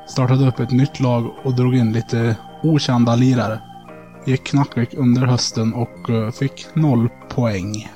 Startade 0.07 0.47
upp 0.47 0.59
ett 0.59 0.71
nytt 0.71 0.99
lag 0.99 1.31
och 1.43 1.55
drog 1.55 1.75
in 1.75 1.93
lite 1.93 2.37
okända 2.63 3.15
lirare. 3.15 3.61
Gick 4.25 4.43
knackigt 4.43 4.93
under 4.93 5.25
hösten 5.25 5.73
och 5.73 6.09
eh, 6.09 6.31
fick 6.31 6.65
noll 6.73 7.09
poäng. 7.29 7.89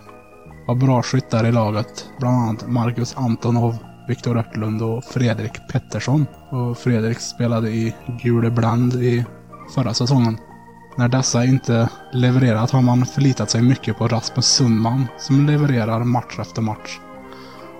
Var 0.67 0.75
bra 0.75 1.01
skyttar 1.03 1.45
i 1.45 1.51
laget. 1.51 2.09
Bland 2.19 2.37
annat 2.37 2.67
Marcus 2.67 3.17
Antonov, 3.17 3.77
Viktor 4.07 4.37
Örtlund 4.37 4.81
och 4.81 5.03
Fredrik 5.03 5.67
Pettersson. 5.71 6.25
Och 6.49 6.77
Fredrik 6.77 7.19
spelade 7.19 7.69
i 7.69 7.95
Gule 8.23 8.49
Bland 8.49 8.93
i 8.93 9.25
förra 9.75 9.93
säsongen. 9.93 10.37
När 10.97 11.07
dessa 11.07 11.45
inte 11.45 11.89
levererat 12.13 12.71
har 12.71 12.81
man 12.81 13.05
förlitat 13.05 13.49
sig 13.49 13.61
mycket 13.61 13.97
på 13.97 14.07
Rasmus 14.07 14.45
Sundman 14.45 15.07
som 15.17 15.47
levererar 15.47 16.03
match 16.03 16.39
efter 16.39 16.61
match. 16.61 16.99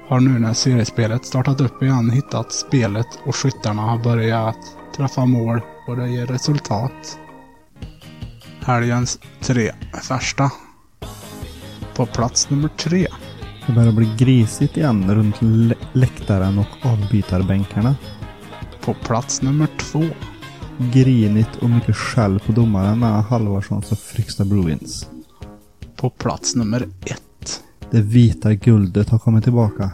Har 0.07 0.19
nu 0.19 0.39
när 0.39 0.53
seriespelet 0.53 1.25
startat 1.25 1.61
upp 1.61 1.83
igen 1.83 2.09
hittat 2.09 2.51
spelet 2.51 3.07
och 3.25 3.35
skyttarna 3.35 3.81
har 3.81 4.03
börjat 4.03 4.57
träffa 4.97 5.25
mål 5.25 5.61
och 5.87 5.97
det 5.97 6.09
ger 6.09 6.25
resultat. 6.25 7.19
Helgens 8.65 9.19
tre 9.41 9.71
första. 10.03 10.51
På 11.95 12.05
plats 12.05 12.49
nummer 12.49 12.69
tre. 12.69 13.07
Det 13.67 13.73
börjar 13.73 13.91
bli 13.91 14.13
grisigt 14.17 14.77
igen 14.77 15.15
runt 15.15 15.35
lä- 15.41 15.75
läktaren 15.93 16.59
och 16.59 16.85
avbytarbänkarna. 16.85 17.95
På 18.81 18.93
plats 18.93 19.41
nummer 19.41 19.67
två. 19.77 20.03
Grinigt 20.93 21.55
och 21.61 21.69
mycket 21.69 21.95
skäll 21.95 22.39
på 22.39 22.51
domaren 22.51 22.99
mellan 22.99 23.23
Halvarssons 23.23 23.91
och 23.91 23.99
Fryksta 23.99 24.45
Bruins. 24.45 25.07
På 25.95 26.09
plats 26.09 26.55
nummer 26.55 26.81
ett. 27.05 27.63
Det 27.91 28.01
vita 28.01 28.53
guldet 28.53 29.09
har 29.09 29.19
kommit 29.19 29.43
tillbaka. 29.43 29.89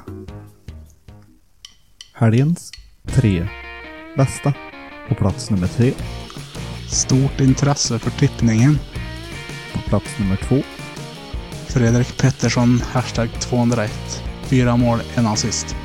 Helgens 2.13 2.71
tre 3.05 3.47
bästa. 4.17 4.53
På 5.09 5.15
plats 5.15 5.49
nummer 5.49 5.67
tre. 5.67 5.93
Stort 6.87 7.39
intresse 7.39 7.99
för 7.99 8.11
tippningen. 8.11 8.79
På 9.73 9.79
plats 9.89 10.19
nummer 10.19 10.35
två. 10.35 10.55
Fredrik 11.73 12.17
Pettersson, 12.17 12.81
hashtag 12.91 13.29
201. 13.41 13.91
Fyra 14.43 14.77
mål, 14.77 14.99
en 15.15 15.27
assist. 15.27 15.75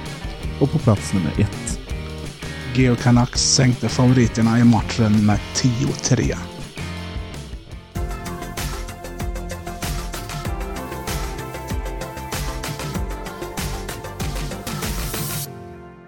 Och 0.60 0.70
på 0.70 0.78
plats 0.78 1.12
nummer 1.14 1.32
ett. 1.40 1.80
Geo 2.74 2.96
Canucks 2.96 3.40
sänkte 3.40 3.88
favoriterna 3.88 4.58
i 4.58 4.64
matchen 4.64 5.26
med 5.26 5.38
10-3. 5.54 6.34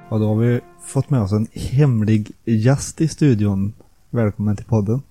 Och 0.09 0.21
då 0.21 0.29
har 0.29 0.37
vi 0.37 0.61
fått 0.87 1.11
med 1.11 1.21
oss 1.21 1.33
en 1.33 1.47
hemlig 1.53 2.31
gäst 2.45 3.01
i 3.01 3.09
studion. 3.09 3.73
Välkommen 4.11 4.57
till 4.57 4.67
podden. 4.67 5.03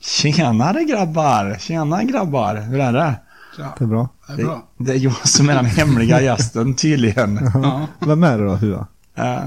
Tjenare 0.00 0.84
grabbar! 0.84 1.56
Tjena 1.60 2.04
grabbar! 2.04 2.54
Hur 2.54 2.80
är 2.80 2.92
det? 2.92 3.14
Ja, 3.58 3.74
Det 3.78 3.84
är 3.84 3.88
bra. 3.88 4.08
det 4.26 4.32
är 4.32 4.36
Det, 4.36 4.42
bra. 4.44 4.62
det 4.76 4.92
är 4.92 4.96
jag 4.96 5.28
som 5.28 5.48
är 5.48 5.54
den 5.54 5.64
hemliga 5.64 6.20
gästen 6.20 6.74
tydligen. 6.74 7.40
Ja, 7.54 7.86
Vem 8.00 8.22
är 8.24 8.38
det 8.38 8.44
då, 8.44 8.54
Hua? 8.56 8.86
Ja, 9.14 9.42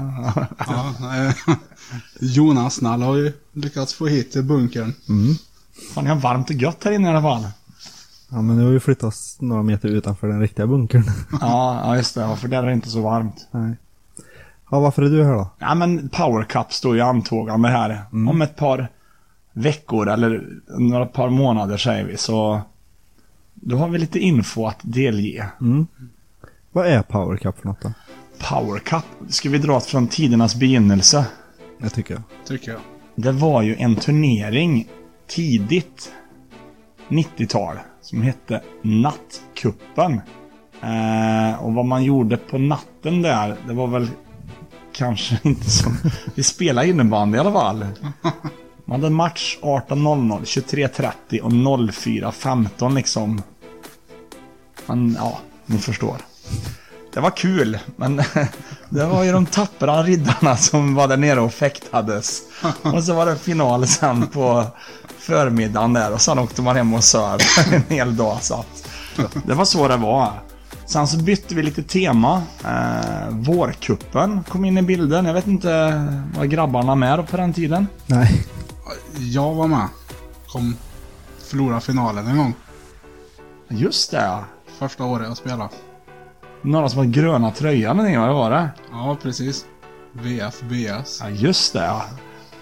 Jonas 2.20 2.80
Nall 2.80 3.02
har 3.02 3.16
ju 3.16 3.32
lyckats 3.52 3.94
få 3.94 4.06
hit 4.06 4.32
till 4.32 4.42
bunkern. 4.44 4.94
Mm. 5.08 5.34
Fan, 5.94 6.06
jag 6.06 6.14
har 6.14 6.20
varmt 6.20 6.50
och 6.50 6.56
gött 6.56 6.84
här 6.84 6.92
inne 6.92 7.08
i 7.08 7.10
alla 7.10 7.22
fall. 7.22 7.46
Ja, 8.30 8.42
men 8.42 8.56
nu 8.56 8.64
har 8.64 8.70
vi 8.70 8.80
flyttat 8.80 9.04
oss 9.04 9.36
några 9.40 9.62
meter 9.62 9.88
utanför 9.88 10.28
den 10.28 10.40
riktiga 10.40 10.66
bunkern. 10.66 11.04
Ja, 11.40 11.80
ja 11.84 11.96
just 11.96 12.14
det. 12.14 12.20
Ja, 12.20 12.36
För 12.36 12.48
där 12.48 12.62
är 12.62 12.66
det 12.66 12.72
inte 12.72 12.90
så 12.90 13.00
varmt. 13.02 13.48
Nej. 13.50 13.76
Ja, 14.70 14.80
varför 14.80 15.02
är 15.02 15.10
du 15.10 15.24
här 15.24 15.32
då? 15.32 15.48
Ja, 15.58 15.74
men 15.74 16.08
Power 16.08 16.44
Cup 16.44 16.72
står 16.72 16.94
ju 16.94 17.00
antågande 17.00 17.68
här. 17.68 18.02
Om 18.12 18.42
ett 18.42 18.56
par 18.56 18.88
veckor 19.52 20.08
eller 20.08 20.42
några 20.78 21.06
par 21.06 21.30
månader 21.30 21.76
säger 21.76 22.04
vi. 22.04 22.16
Så 22.16 22.60
då 23.64 23.76
har 23.76 23.88
vi 23.88 23.98
lite 23.98 24.18
info 24.18 24.66
att 24.66 24.78
delge. 24.82 25.46
Mm. 25.60 25.86
Vad 26.72 26.86
är 26.86 27.02
Power 27.02 27.36
Cup 27.36 27.58
för 27.58 27.68
något 27.68 27.80
då? 27.80 27.92
Power 28.38 28.78
Cup 28.78 29.04
ska 29.28 29.50
vi 29.50 29.58
dra 29.58 29.80
från 29.80 30.08
tidernas 30.08 30.54
begynnelse. 30.54 31.26
Jag 31.78 31.92
tycker 31.92 32.14
jag. 32.14 32.22
Tycker 32.46 32.72
jag. 32.72 32.80
Det 33.14 33.32
var 33.32 33.62
ju 33.62 33.76
en 33.76 33.96
turnering 33.96 34.88
tidigt 35.26 36.12
90-tal 37.08 37.76
som 38.00 38.22
hette 38.22 38.62
Nattkuppen. 38.82 40.20
Eh, 40.82 41.64
och 41.64 41.74
vad 41.74 41.84
man 41.84 42.04
gjorde 42.04 42.36
på 42.36 42.58
natten 42.58 43.22
där, 43.22 43.56
det 43.66 43.72
var 43.74 43.86
väl 43.86 44.08
kanske 44.92 45.38
inte 45.48 45.70
som... 45.70 45.96
Vi 46.34 46.42
spelade 46.42 46.88
innebandy 46.88 47.36
i 47.36 47.40
alla 47.40 47.52
fall. 47.52 47.86
Man 48.84 49.00
hade 49.00 49.14
match 49.14 49.58
18.00, 49.62 50.40
23.30 50.40 51.40
och 51.40 51.50
04.15 51.52 52.94
liksom. 52.94 53.42
Men 54.92 55.16
ja, 55.18 55.38
ni 55.66 55.78
förstår. 55.78 56.16
Det 57.14 57.20
var 57.20 57.30
kul, 57.30 57.78
men 57.96 58.16
det 58.88 59.06
var 59.06 59.24
ju 59.24 59.32
de 59.32 59.46
tappra 59.46 60.02
riddarna 60.02 60.56
som 60.56 60.94
var 60.94 61.08
där 61.08 61.16
nere 61.16 61.40
och 61.40 61.52
fäktades. 61.52 62.42
Och 62.82 63.04
så 63.04 63.14
var 63.14 63.26
det 63.26 63.36
final 63.36 63.86
sen 63.86 64.26
på 64.26 64.66
förmiddagen 65.18 65.92
där 65.92 66.12
och 66.12 66.20
sen 66.20 66.38
åkte 66.38 66.62
man 66.62 66.76
hem 66.76 66.94
och 66.94 67.04
söv 67.04 67.38
en 67.72 67.82
hel 67.88 68.16
dag. 68.16 68.38
Så 68.40 68.64
det 69.46 69.54
var 69.54 69.64
så 69.64 69.88
det 69.88 69.96
var. 69.96 70.32
Sen 70.86 71.08
så 71.08 71.16
bytte 71.16 71.54
vi 71.54 71.62
lite 71.62 71.82
tema. 71.82 72.42
Eh, 72.64 73.28
vårkuppen 73.30 74.44
kom 74.44 74.64
in 74.64 74.78
i 74.78 74.82
bilden. 74.82 75.24
Jag 75.24 75.34
vet 75.34 75.46
inte 75.46 76.02
vad 76.36 76.50
grabbarna 76.50 76.94
med 76.94 77.28
på 77.30 77.36
den 77.36 77.52
tiden. 77.52 77.86
Nej. 78.06 78.46
Jag 79.18 79.54
var 79.54 79.66
med. 79.66 79.88
Kom 80.46 80.76
förlora 81.46 81.80
finalen 81.80 82.26
en 82.26 82.36
gång. 82.36 82.54
Just 83.68 84.10
det 84.10 84.22
ja. 84.22 84.44
Första 84.82 85.04
året 85.04 85.28
jag 85.28 85.36
spelade. 85.36 85.70
Några 86.62 86.88
som 86.88 86.98
hade 86.98 87.10
gröna 87.10 87.50
tröjan 87.50 88.00
eller 88.00 88.18
vad 88.18 88.34
var 88.34 88.50
det? 88.50 88.70
Ja, 88.90 89.16
precis. 89.22 89.64
VFBS. 90.12 91.20
Ja, 91.20 91.30
just 91.30 91.72
det 91.72 91.84
ja. 91.84 92.04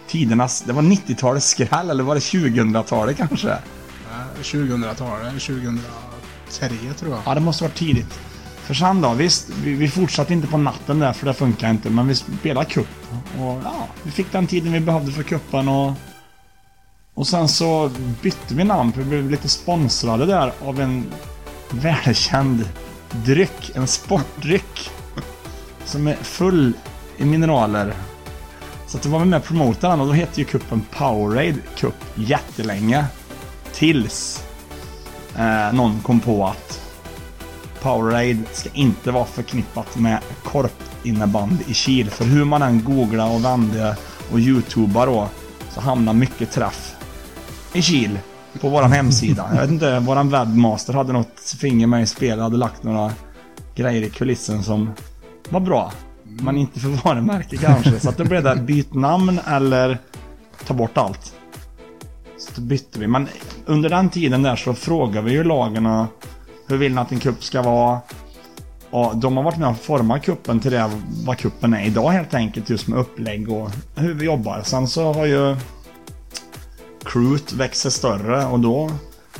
Tidernas, 0.06 0.62
det 0.62 0.72
var 0.72 0.82
90-talets 0.82 1.46
skräll 1.46 1.90
eller 1.90 2.04
var 2.04 2.14
det 2.14 2.20
2000-talet 2.20 3.16
kanske? 3.16 3.50
Eh, 3.50 4.40
2000-talet, 4.42 5.32
2003 5.32 6.94
tror 6.98 7.10
jag. 7.12 7.20
Ja, 7.26 7.34
det 7.34 7.40
måste 7.40 7.64
vara 7.64 7.72
tidigt. 7.72 8.20
För 8.56 8.74
sen 8.74 9.00
då, 9.00 9.12
visst, 9.12 9.48
vi, 9.48 9.74
vi 9.74 9.88
fortsatte 9.88 10.32
inte 10.32 10.48
på 10.48 10.58
natten 10.58 10.98
där 10.98 11.12
för 11.12 11.26
det 11.26 11.34
funkar 11.34 11.70
inte, 11.70 11.90
men 11.90 12.08
vi 12.08 12.14
spelade 12.14 12.66
cup. 12.66 12.88
Och 13.38 13.60
ja, 13.64 13.86
vi 14.02 14.10
fick 14.10 14.32
den 14.32 14.46
tiden 14.46 14.72
vi 14.72 14.80
behövde 14.80 15.12
för 15.12 15.22
kuppen 15.22 15.68
och... 15.68 15.92
Och 17.14 17.26
sen 17.26 17.48
så 17.48 17.90
bytte 18.22 18.54
vi 18.54 18.64
namn, 18.64 18.92
för 18.92 19.02
vi 19.02 19.08
blev 19.08 19.30
lite 19.30 19.48
sponsrade 19.48 20.26
där 20.26 20.52
av 20.60 20.80
en 20.80 21.06
välkänd 21.70 22.68
dryck, 23.10 23.70
en 23.74 23.86
sportdryck. 23.86 24.90
Som 25.84 26.06
är 26.06 26.14
full 26.14 26.72
i 27.16 27.24
mineraler. 27.24 27.94
Så 28.86 28.96
att 28.96 29.02
då 29.02 29.08
var 29.08 29.18
vi 29.18 29.24
med 29.24 29.38
och 29.38 29.44
promotade 29.44 29.92
den 29.92 30.00
och 30.00 30.06
då 30.06 30.12
hette 30.12 30.40
ju 30.40 30.44
kuppen 30.44 30.82
Powerade 30.90 31.56
Cup 31.76 31.94
jättelänge. 32.14 33.04
Tills 33.72 34.44
eh, 35.36 35.72
någon 35.72 36.00
kom 36.00 36.20
på 36.20 36.46
att 36.46 36.80
Powerade 37.82 38.38
ska 38.52 38.68
inte 38.72 39.10
vara 39.10 39.24
förknippat 39.24 39.96
med 39.96 40.18
korpinnebandy 40.44 41.64
i 41.66 41.74
Kil. 41.74 42.10
För 42.10 42.24
hur 42.24 42.44
man 42.44 42.62
än 42.62 42.84
googlar 42.84 43.34
och 43.34 43.44
vände 43.44 43.96
och 44.32 44.38
youtubar 44.38 45.06
då 45.06 45.28
så 45.70 45.80
hamnar 45.80 46.12
mycket 46.12 46.52
träff 46.52 46.94
i 47.72 47.82
Kil 47.82 48.18
på 48.60 48.68
våran 48.68 48.92
hemsida. 48.92 49.48
Jag 49.54 49.60
vet 49.60 49.70
inte, 49.70 49.98
våran 49.98 50.30
webbmaster 50.30 50.92
hade 50.92 51.12
något 51.12 51.40
finger 51.60 51.86
med 51.86 52.02
i 52.02 52.06
spelet, 52.06 52.42
hade 52.42 52.56
lagt 52.56 52.82
några 52.82 53.12
grejer 53.74 54.02
i 54.02 54.10
kulissen 54.10 54.62
som 54.62 54.90
var 55.48 55.60
bra. 55.60 55.92
Men 56.24 56.56
inte 56.56 56.80
för 56.80 56.88
varumärke 56.88 57.56
kanske. 57.56 58.00
Så 58.00 58.08
att 58.08 58.16
då 58.16 58.24
blev 58.24 58.42
det 58.42 58.56
byt 58.56 58.94
namn 58.94 59.40
eller 59.46 59.98
ta 60.66 60.74
bort 60.74 60.98
allt. 60.98 61.34
Så 62.38 62.50
då 62.54 62.62
bytte 62.62 62.98
vi. 62.98 63.06
Men 63.06 63.28
under 63.66 63.88
den 63.90 64.10
tiden 64.10 64.42
där 64.42 64.56
så 64.56 64.74
frågade 64.74 65.26
vi 65.26 65.32
ju 65.32 65.44
lagarna 65.44 66.08
hur 66.68 66.76
vill 66.76 66.94
ni 66.94 67.00
att 67.00 67.12
en 67.12 67.20
kupp 67.20 67.44
ska 67.44 67.62
vara? 67.62 68.00
Och 68.90 69.16
de 69.16 69.36
har 69.36 69.44
varit 69.44 69.58
med 69.58 69.68
och 69.68 69.78
format 69.78 70.22
kuppen 70.22 70.60
till 70.60 70.70
det 70.70 70.90
vad 71.24 71.38
kuppen 71.38 71.74
är 71.74 71.86
idag 71.86 72.10
helt 72.10 72.34
enkelt. 72.34 72.70
Just 72.70 72.88
med 72.88 72.98
upplägg 72.98 73.52
och 73.52 73.70
hur 73.94 74.14
vi 74.14 74.24
jobbar. 74.24 74.62
Sen 74.64 74.88
så 74.88 75.12
har 75.12 75.26
ju 75.26 75.56
crewet 77.04 77.52
växer 77.52 77.90
större 77.90 78.46
och 78.46 78.60
då 78.60 78.90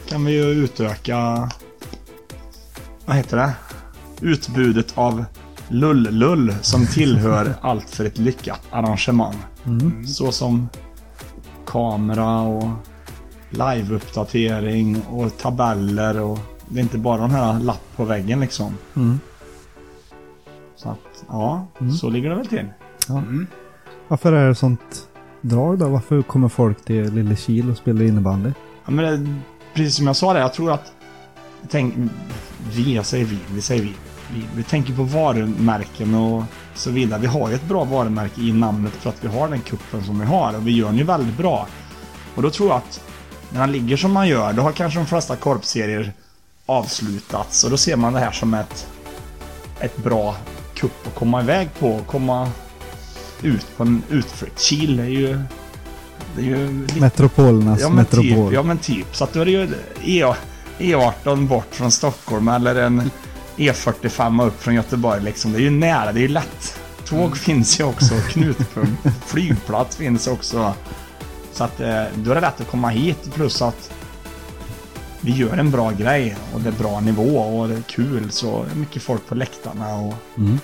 kan 0.09 0.25
vi 0.25 0.33
ju 0.33 0.45
utöka 0.45 1.51
vad 3.05 3.17
heter 3.17 3.37
det? 3.37 3.53
Utbudet 4.21 4.99
av 4.99 5.25
lull-lull 5.69 6.55
som 6.63 6.87
tillhör 6.87 7.55
allt 7.61 7.91
för 7.91 8.05
ett 8.05 8.19
lyckat 8.19 8.61
arrangemang. 8.71 9.35
Så 10.07 10.33
som 10.33 10.69
kamera 11.67 12.41
och 12.41 12.71
live-uppdatering 13.51 15.03
och 15.11 15.39
tabeller 15.39 16.21
och 16.21 16.39
det 16.69 16.81
är 16.81 16.83
inte 16.83 16.99
bara 16.99 17.21
den 17.21 17.31
här 17.31 17.61
lapp 17.61 17.83
på 17.97 18.05
väggen 18.05 18.41
liksom. 18.41 18.77
Mm. 18.97 19.21
Så 20.77 20.89
att, 20.89 21.25
ja, 21.29 21.67
så 22.01 22.11
ligger 22.11 22.31
det 22.31 22.37
väl 22.37 22.47
till. 22.47 22.67
Varför 24.09 24.33
är 24.33 24.49
det 24.49 24.55
sånt 24.55 25.10
drag 25.41 25.79
då? 25.79 25.89
Varför 25.89 26.23
kommer 26.23 26.49
folk 26.49 26.85
till 26.85 27.15
Lille 27.15 27.37
Kil 27.37 27.71
och 27.71 27.77
spelar 27.77 28.03
innebandy? 28.03 28.51
Ja, 28.85 28.91
men 28.91 29.25
det, 29.25 29.35
precis 29.75 29.97
som 29.97 30.07
jag 30.07 30.17
sa 30.17 30.33
där, 30.33 30.41
jag 30.41 30.55
tror 30.55 30.73
att... 30.73 30.93
Tänk, 31.69 31.95
vi, 32.73 32.95
jag 32.95 33.07
säger 33.07 33.25
vi, 33.25 33.39
vi 33.55 33.61
säger 33.61 33.83
vi. 33.83 33.95
Vi, 34.35 34.45
vi 34.57 34.63
tänker 34.63 34.95
på 34.95 35.03
varumärken 35.03 36.15
och 36.15 36.45
så 36.75 36.91
vidare. 36.91 37.21
Vi 37.21 37.27
har 37.27 37.49
ju 37.49 37.55
ett 37.55 37.69
bra 37.69 37.85
varumärke 37.85 38.41
i 38.41 38.53
namnet 38.53 38.93
för 38.93 39.11
att 39.11 39.25
vi 39.25 39.29
har 39.29 39.49
den 39.49 39.61
kuppen 39.61 40.05
som 40.05 40.21
vi 40.21 40.27
har 40.27 40.57
och 40.57 40.67
vi 40.67 40.77
gör 40.77 40.87
den 40.87 40.97
ju 40.97 41.05
väldigt 41.05 41.37
bra. 41.37 41.67
Och 42.35 42.43
då 42.43 42.51
tror 42.51 42.69
jag 42.69 42.77
att 42.77 43.05
när 43.53 43.61
han 43.61 43.73
ligger 43.73 43.97
som 43.97 44.13
man 44.13 44.29
gör, 44.29 44.53
då 44.53 44.63
har 44.63 44.73
kanske 44.73 44.99
de 44.99 45.07
flesta 45.07 45.37
korpserier 45.37 46.13
avslutats 46.67 47.65
och 47.65 47.71
då 47.71 47.77
ser 47.77 47.97
man 47.97 48.13
det 48.13 48.21
här 48.21 48.31
som 48.31 48.55
ett, 48.55 48.89
ett 49.81 49.97
bra 49.97 50.37
kupp 50.75 51.07
att 51.07 51.15
komma 51.15 51.43
iväg 51.43 51.69
på 51.79 51.89
och 51.89 52.07
komma 52.07 52.49
ut 53.43 53.67
på 53.77 53.83
en 53.83 54.03
utflykt. 54.11 54.61
Kil 54.61 55.01
är 55.01 55.05
ju... 55.05 55.41
Det 56.37 56.41
är 56.43 56.45
ju 56.47 56.81
lite 56.83 57.01
Metropolernas 57.01 57.81
Ja 57.81 57.89
men, 57.89 57.97
metropol. 57.97 58.47
typ, 58.49 58.55
ja 58.55 58.63
men 58.63 58.79
typ. 58.79 59.17
Så 59.17 59.25
att 59.25 59.33
då 59.33 59.41
är 59.41 59.45
det 59.45 59.51
ju 59.51 59.69
E, 60.05 60.35
E18 60.79 61.47
bort 61.47 61.69
från 61.75 61.91
Stockholm 61.91 62.49
eller 62.49 62.75
en 62.75 63.11
E45 63.57 64.47
upp 64.47 64.63
från 64.63 64.75
Göteborg 64.75 65.23
liksom. 65.23 65.53
Det 65.53 65.59
är 65.59 65.63
ju 65.63 65.71
nära, 65.71 66.13
det 66.13 66.19
är 66.19 66.23
ju 66.23 66.29
lätt. 66.29 66.81
Tåg 67.05 67.37
finns 67.37 67.81
ju 67.81 67.85
också, 67.85 68.15
knutpunkt. 68.31 69.07
Flygplats 69.27 69.97
finns 69.97 70.27
också. 70.27 70.75
Så 71.53 71.65
att 71.65 71.81
eh, 71.81 72.03
då 72.15 72.31
är 72.31 72.35
det 72.35 72.41
lätt 72.41 72.61
att 72.61 72.71
komma 72.71 72.89
hit 72.89 73.35
plus 73.35 73.63
att 73.63 73.91
vi 75.21 75.33
gör 75.33 75.57
en 75.57 75.71
bra 75.71 75.91
grej 75.91 76.37
och 76.55 76.61
det 76.61 76.69
är 76.69 76.73
bra 76.73 77.01
nivå 77.01 77.39
och 77.39 77.69
det 77.69 77.75
är 77.75 77.83
kul 77.83 78.31
så 78.31 78.65
mycket 78.75 79.03
folk 79.03 79.27
på 79.29 79.35
läktarna 79.35 79.95
och 79.95 80.15
Mm. 80.39 80.59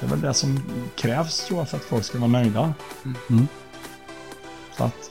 Det 0.00 0.06
är 0.06 0.10
väl 0.10 0.20
det 0.20 0.34
som 0.34 0.60
krävs 0.96 1.46
tror 1.46 1.58
jag 1.58 1.68
för 1.68 1.76
att 1.76 1.84
folk 1.84 2.04
ska 2.04 2.18
vara 2.18 2.30
nöjda. 2.30 2.72
Så 4.76 4.84
att, 4.84 5.10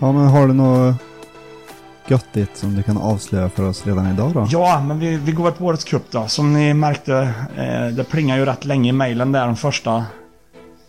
Ja, 0.00 0.12
men 0.12 0.26
har 0.28 0.46
du 0.48 0.54
något 0.54 0.96
göttigt 2.08 2.56
som 2.56 2.74
du 2.74 2.82
kan 2.82 2.98
avslöja 2.98 3.48
för 3.50 3.68
oss 3.68 3.86
redan 3.86 4.10
idag 4.10 4.32
då? 4.32 4.46
ja, 4.50 4.82
men 4.86 4.98
vi, 4.98 5.16
vi 5.16 5.32
går 5.32 5.50
på 5.50 5.64
årets 5.64 5.84
cup 5.84 6.02
då. 6.10 6.26
Som 6.28 6.52
ni 6.52 6.74
märkte, 6.74 7.34
eh, 7.56 7.86
det 7.86 8.04
plingar 8.04 8.36
ju 8.36 8.44
rätt 8.44 8.64
länge 8.64 8.88
i 8.88 8.92
mejlen 8.92 9.32
där 9.32 9.46
de 9.46 9.56
första 9.56 10.04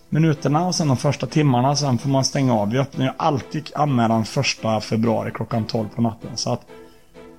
minuterna 0.10 0.68
och 0.68 0.76
sen 0.76 0.88
de 0.88 0.98
första 0.98 1.28
timmarna. 1.28 1.76
Sen 1.76 1.98
får 1.98 2.10
man 2.10 2.24
stänga 2.26 2.54
av. 2.54 2.70
Vi 2.72 2.78
öppnar 2.80 3.06
ju 3.06 3.12
alltid 3.18 3.72
anmälan 3.76 4.26
första 4.26 4.82
februari 4.82 5.32
klockan 5.32 5.64
12 5.64 5.88
på 5.96 6.02
natten. 6.02 6.30
Så 6.36 6.54
att 6.54 6.62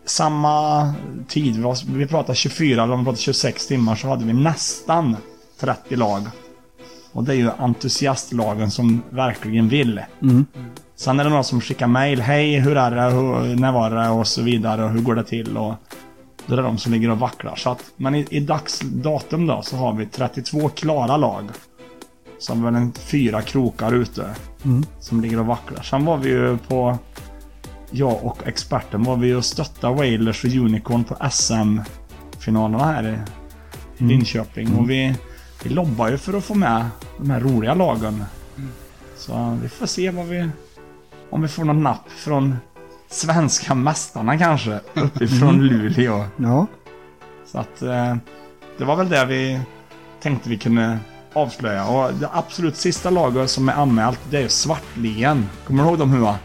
samma 0.07 0.93
tid, 1.29 1.65
vi, 1.87 2.07
pratar 2.07 2.35
24 2.35 2.83
eller 2.83 2.95
om 2.95 2.99
vi 3.01 3.05
pratar 3.05 3.19
26 3.19 3.67
timmar 3.67 3.95
så 3.95 4.09
hade 4.09 4.25
vi 4.25 4.33
nästan 4.33 5.17
30 5.61 5.97
lag. 5.97 6.23
Och 7.13 7.25
det 7.25 7.33
är 7.33 7.37
ju 7.37 7.51
entusiastlagen 7.59 8.71
som 8.71 9.03
verkligen 9.11 9.69
vill. 9.69 10.01
Mm. 10.23 10.47
Sen 10.97 11.21
är 11.21 11.25
det 11.25 11.31
några 11.31 11.43
som 11.43 11.61
skickar 11.61 11.87
mail. 11.87 12.21
Hej, 12.21 12.61
hur 12.61 12.77
är 12.77 12.91
det? 12.91 13.03
Hur, 13.03 13.57
när 13.57 13.73
var 13.73 13.91
det? 13.91 14.09
Och 14.09 14.27
så 14.27 14.43
vidare. 14.43 14.85
Och 14.85 14.91
hur 14.91 15.03
går 15.03 15.15
det 15.15 15.25
till? 15.25 15.57
Och 15.57 15.75
det 16.47 16.55
är 16.55 16.63
de 16.63 16.79
som 16.79 16.93
ligger 16.93 17.11
och 17.11 17.19
vacklar. 17.19 17.57
Så 17.57 17.71
att, 17.71 17.85
men 17.97 18.15
i, 18.15 18.27
i 18.31 18.41
dagsdatum 18.41 19.47
då 19.47 19.63
så 19.63 19.77
har 19.77 19.93
vi 19.93 20.07
32 20.07 20.69
klara 20.69 21.17
lag. 21.17 21.45
Vi 22.55 22.61
väl 22.61 22.75
en 22.75 22.93
fyra 22.93 23.43
krokar 23.43 23.93
ute. 23.93 24.35
Mm. 24.65 24.85
Som 25.01 25.21
ligger 25.21 25.41
och 25.41 25.47
vacklar. 25.47 25.83
Sen 25.83 26.05
var 26.05 26.17
vi 26.17 26.29
ju 26.29 26.59
på... 26.59 26.99
Jag 27.91 28.25
och 28.25 28.47
experten 28.47 29.05
var 29.05 29.17
vi 29.17 29.35
och 29.35 29.45
stöttade 29.45 29.95
Wailers 29.95 30.45
och 30.45 30.51
Unicorn 30.51 31.05
på 31.05 31.17
SM-finalerna 31.31 32.85
här 32.85 33.09
i, 33.09 33.19
i 34.05 34.09
Linköping. 34.09 34.77
Och 34.77 34.91
vi, 34.91 35.15
vi 35.65 35.71
lobbar 35.71 36.09
ju 36.09 36.19
för 36.19 36.39
att 36.39 36.45
få 36.45 36.55
med 36.55 36.87
de 37.19 37.31
här 37.31 37.41
roliga 37.41 37.75
lagen. 37.75 38.25
Så 39.17 39.59
vi 39.63 39.69
får 39.69 39.87
se 39.87 40.11
vad 40.11 40.27
vi... 40.27 40.49
Om 41.31 41.43
vi 41.43 41.49
får 41.49 41.65
någon 41.65 41.83
napp 41.83 42.11
från 42.11 42.57
svenska 43.09 43.75
mästarna 43.75 44.39
kanske. 44.39 44.81
Uppifrån 44.95 45.67
Luleå. 45.67 46.25
Ja. 46.37 46.67
Så 47.47 47.59
att 47.59 47.83
eh, 47.83 48.17
det 48.79 48.85
var 48.85 48.97
väl 48.97 49.09
det 49.09 49.25
vi 49.25 49.61
tänkte 50.23 50.49
vi 50.49 50.59
kunde 50.59 50.99
avslöja. 51.33 51.87
Och 51.87 52.15
det 52.15 52.29
absolut 52.33 52.77
sista 52.77 53.11
laget 53.11 53.51
som 53.51 53.69
är 53.69 53.73
anmält 53.73 54.21
det 54.31 54.43
är 54.43 54.49
Svartlien. 54.49 55.49
Kommer 55.67 55.83
du 55.83 55.89
ihåg 55.89 55.99
dem 55.99 56.11
Hua? 56.11 56.39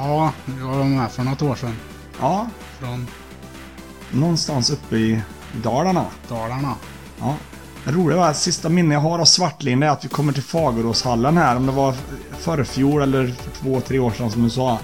Ja, 0.00 0.32
jag 0.60 0.66
var 0.66 0.84
med 0.84 1.10
för 1.10 1.22
något 1.22 1.42
år 1.42 1.54
sedan. 1.54 1.76
Ja, 2.20 2.46
Från 2.78 3.06
någonstans 4.10 4.70
uppe 4.70 4.96
i 4.96 5.20
Dalarna. 5.62 6.04
Dalarna. 6.28 6.74
Ja. 7.20 7.34
Det 7.84 7.90
roliga 7.90 8.18
var 8.18 8.32
sista 8.32 8.68
minne 8.68 8.94
jag 8.94 9.00
har 9.00 9.18
av 9.18 9.24
Svartlien 9.24 9.82
är 9.82 9.88
att 9.88 10.04
vi 10.04 10.08
kommer 10.08 10.32
till 10.32 10.42
Fageråshallen 10.42 11.36
här. 11.36 11.56
Om 11.56 11.66
det 11.66 11.72
var 11.72 11.94
förrfjol 12.38 13.02
eller 13.02 13.26
för 13.26 13.50
två, 13.50 13.80
tre 13.80 13.98
år 13.98 14.10
sedan 14.10 14.30
som 14.30 14.42
du 14.42 14.50
sa. 14.50 14.78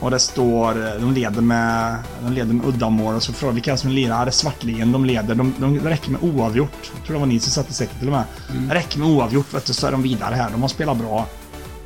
Och 0.00 0.10
det 0.10 0.18
står, 0.18 0.98
de 1.00 1.12
leder 1.12 1.40
med, 1.42 1.96
de 2.22 2.32
leder 2.32 2.54
med 2.54 2.66
uddamål 2.66 3.14
och 3.14 3.22
så 3.22 3.32
frågar 3.32 3.52
vi 3.52 3.54
vilka 3.54 3.76
som 3.76 3.90
lirar. 3.90 4.24
Det 4.24 4.28
är 4.28 4.32
Svartlien, 4.32 4.92
de 4.92 5.04
leder. 5.04 5.34
De, 5.34 5.54
de, 5.58 5.78
räcker 5.78 6.10
med 6.10 6.22
oavgjort. 6.22 6.92
Jag 6.96 7.04
tror 7.06 7.14
det 7.14 7.20
var 7.20 7.26
ni 7.26 7.40
som 7.40 7.52
satte 7.52 7.74
säkert 7.74 7.98
till 7.98 8.08
och 8.08 8.12
med. 8.12 8.24
Det 8.68 8.74
räcker 8.74 8.98
med 8.98 9.08
oavgjort 9.08 9.54
vet 9.54 9.66
du, 9.66 9.72
så 9.72 9.86
är 9.86 9.92
de 9.92 10.02
vidare 10.02 10.34
här. 10.34 10.50
De 10.50 10.62
har 10.62 10.68
spelat 10.68 10.96
bra. 10.96 11.26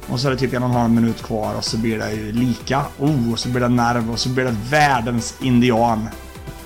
Och 0.08 0.20
så 0.20 0.26
är 0.26 0.30
det 0.32 0.38
typ 0.38 0.52
en 0.52 0.62
och 0.62 0.68
en 0.68 0.74
halv 0.74 0.90
minut 0.90 1.22
kvar 1.22 1.54
och 1.54 1.64
så 1.64 1.76
blir 1.76 1.98
det 1.98 2.12
ju 2.12 2.32
lika. 2.32 2.84
Oh, 2.98 3.32
och 3.32 3.38
så 3.38 3.48
blir 3.48 3.60
det 3.60 3.68
nerv 3.68 4.10
och 4.10 4.18
så 4.18 4.28
blir 4.28 4.44
det 4.44 4.56
världens 4.70 5.34
indian. 5.40 6.08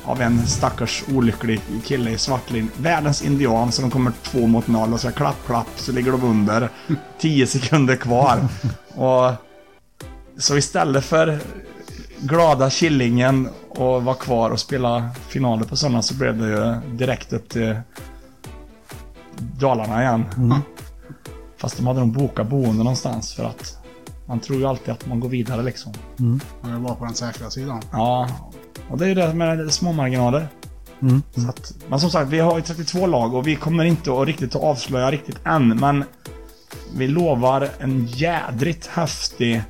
Av 0.05 0.23
en 0.23 0.47
stackars 0.47 1.05
olycklig 1.15 1.61
kille 1.85 2.11
i 2.11 2.19
Svartlin. 2.19 2.71
Världens 2.77 3.23
indian 3.23 3.73
så 3.73 3.83
de 3.83 3.91
kommer 3.91 4.13
två 4.23 4.47
mot 4.47 4.67
noll 4.67 4.93
och 4.93 5.01
så 5.01 5.13
klapp, 5.13 5.37
klapp 5.47 5.69
så 5.77 5.93
ligger 5.93 6.13
de 6.13 6.25
under. 6.25 6.69
Tio 7.19 7.47
sekunder 7.47 7.97
kvar. 7.97 8.49
Och 8.95 9.33
så 10.39 10.57
istället 10.57 11.05
för 11.05 11.41
glada 12.19 12.71
Killingen 12.71 13.49
och 13.69 14.05
vara 14.05 14.17
kvar 14.17 14.51
och 14.51 14.61
spela 14.61 15.09
finaler 15.29 15.65
på 15.65 15.77
sådana 15.77 16.03
så 16.03 16.15
blev 16.15 16.39
det 16.39 16.49
ju 16.49 16.97
direkt 16.97 17.33
upp 17.33 17.49
till 17.49 17.77
Dalarna 19.39 20.03
igen. 20.03 20.25
Fast 21.57 21.77
de 21.77 21.87
hade 21.87 22.01
nog 22.01 22.13
bokat 22.13 22.49
boende 22.49 22.85
någonstans 22.85 23.35
för 23.35 23.45
att 23.45 23.79
man 24.27 24.41
tror 24.41 24.59
ju 24.59 24.67
alltid 24.67 24.89
att 24.95 25.07
man 25.07 25.21
går 25.21 25.29
vidare 25.29 25.63
liksom. 25.63 25.93
Och 26.61 26.71
jag 26.71 26.79
var 26.79 26.95
på 26.95 27.05
den 27.05 27.15
säkra 27.15 27.51
sidan. 27.51 27.83
Ja, 27.93 28.29
och 28.91 28.99
det 28.99 29.05
är 29.05 29.09
ju 29.09 29.15
det 29.15 29.35
med 29.35 29.73
små 29.73 29.93
marginaler. 29.93 30.49
Mm. 31.03 31.23
Så 31.35 31.49
att, 31.49 31.75
men 31.89 32.01
som 32.01 32.11
sagt, 32.11 32.31
vi 32.31 32.39
har 32.39 32.57
ju 32.57 32.63
32 32.63 33.07
lag 33.07 33.35
och 33.35 33.47
vi 33.47 33.57
kommer 33.57 33.85
inte 33.85 34.13
att 34.21 34.27
riktigt 34.27 34.57
att 34.57 34.63
avslöja 34.63 35.11
riktigt 35.11 35.39
än, 35.45 35.69
men 35.69 36.05
vi 36.97 37.09
lovar 37.09 37.69
en 37.79 38.07
jädrigt 38.07 38.87
häftig 38.87 39.63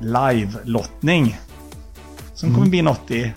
live-lottning. 0.00 1.40
Som 2.34 2.54
kommer 2.54 2.66
bli 2.66 2.82
något 2.82 3.10
i 3.10 3.32